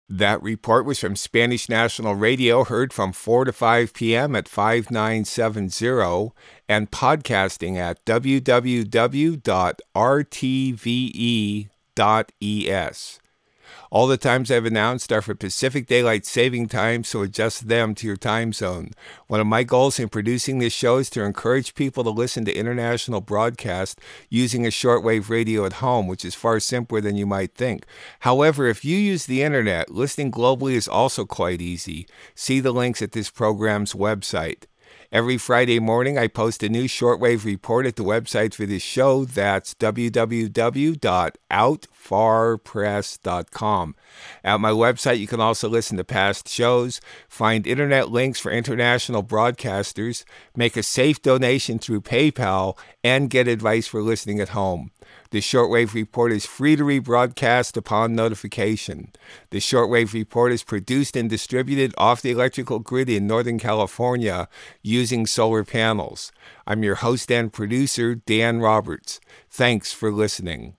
That 0.09 0.43
report 0.43 0.85
was 0.85 0.99
from 0.99 1.15
Spanish 1.15 1.69
National 1.69 2.15
Radio, 2.15 2.63
heard 2.63 2.93
from 2.93 3.13
4 3.13 3.45
to 3.45 3.53
5 3.53 3.93
p.m. 3.93 4.35
at 4.35 4.47
5970 4.47 6.33
and 6.67 6.91
podcasting 6.91 7.77
at 7.77 8.03
www.rtve.com 8.05 9.43
es. 11.95 13.19
All 13.93 14.07
the 14.07 14.17
times 14.17 14.49
I've 14.49 14.65
announced 14.65 15.11
are 15.11 15.21
for 15.21 15.35
Pacific 15.35 15.85
Daylight 15.85 16.25
Saving 16.25 16.67
Time, 16.67 17.03
so 17.03 17.21
adjust 17.21 17.67
them 17.67 17.93
to 17.93 18.07
your 18.07 18.17
time 18.17 18.51
zone. 18.51 18.89
One 19.27 19.39
of 19.39 19.45
my 19.45 19.61
goals 19.61 19.99
in 19.99 20.09
producing 20.09 20.57
this 20.57 20.73
show 20.73 20.97
is 20.97 21.11
to 21.11 21.21
encourage 21.21 21.75
people 21.75 22.03
to 22.03 22.09
listen 22.09 22.43
to 22.45 22.55
international 22.55 23.21
broadcast 23.21 24.01
using 24.31 24.65
a 24.65 24.69
shortwave 24.69 25.29
radio 25.29 25.63
at 25.67 25.73
home, 25.73 26.07
which 26.07 26.25
is 26.25 26.33
far 26.33 26.59
simpler 26.59 27.01
than 27.01 27.15
you 27.15 27.27
might 27.27 27.53
think. 27.53 27.85
However, 28.21 28.65
if 28.65 28.83
you 28.83 28.97
use 28.97 29.27
the 29.27 29.43
internet, 29.43 29.91
listening 29.91 30.31
globally 30.31 30.73
is 30.73 30.87
also 30.87 31.23
quite 31.23 31.61
easy. 31.61 32.07
See 32.33 32.59
the 32.59 32.71
links 32.71 33.03
at 33.03 33.11
this 33.11 33.29
program's 33.29 33.93
website. 33.93 34.63
Every 35.11 35.37
Friday 35.37 35.79
morning, 35.79 36.17
I 36.17 36.29
post 36.29 36.63
a 36.63 36.69
new 36.69 36.85
shortwave 36.85 37.45
report 37.45 37.85
at 37.85 37.97
the 37.97 38.03
website 38.03 38.55
for 38.55 38.65
this 38.65 38.81
show. 38.81 39.23
That's 39.23 39.75
www.outfarpress.com. 42.03 43.95
At 44.43 44.59
my 44.59 44.71
website, 44.71 45.19
you 45.19 45.27
can 45.27 45.39
also 45.39 45.69
listen 45.69 45.97
to 45.97 46.03
past 46.03 46.49
shows, 46.49 46.99
find 47.27 47.65
internet 47.65 48.11
links 48.11 48.39
for 48.39 48.51
international 48.51 49.23
broadcasters, 49.23 50.23
make 50.55 50.77
a 50.77 50.83
safe 50.83 51.21
donation 51.21 51.79
through 51.79 52.01
PayPal, 52.01 52.77
and 53.03 53.29
get 53.29 53.47
advice 53.47 53.87
for 53.87 54.01
listening 54.01 54.39
at 54.39 54.49
home. 54.49 54.91
The 55.31 55.39
shortwave 55.39 55.93
report 55.93 56.31
is 56.31 56.45
free 56.45 56.75
to 56.75 56.83
rebroadcast 56.83 57.75
upon 57.75 58.13
notification. 58.15 59.11
The 59.49 59.57
shortwave 59.59 60.13
report 60.13 60.51
is 60.51 60.63
produced 60.63 61.15
and 61.15 61.29
distributed 61.29 61.93
off 61.97 62.21
the 62.21 62.31
electrical 62.31 62.79
grid 62.79 63.09
in 63.09 63.27
Northern 63.27 63.59
California 63.59 64.47
using 64.81 65.25
solar 65.25 65.63
panels. 65.63 66.31
I'm 66.67 66.83
your 66.83 66.95
host 66.95 67.31
and 67.31 67.51
producer, 67.51 68.15
Dan 68.15 68.59
Roberts. 68.59 69.19
Thanks 69.49 69.91
for 69.91 70.11
listening. 70.11 70.75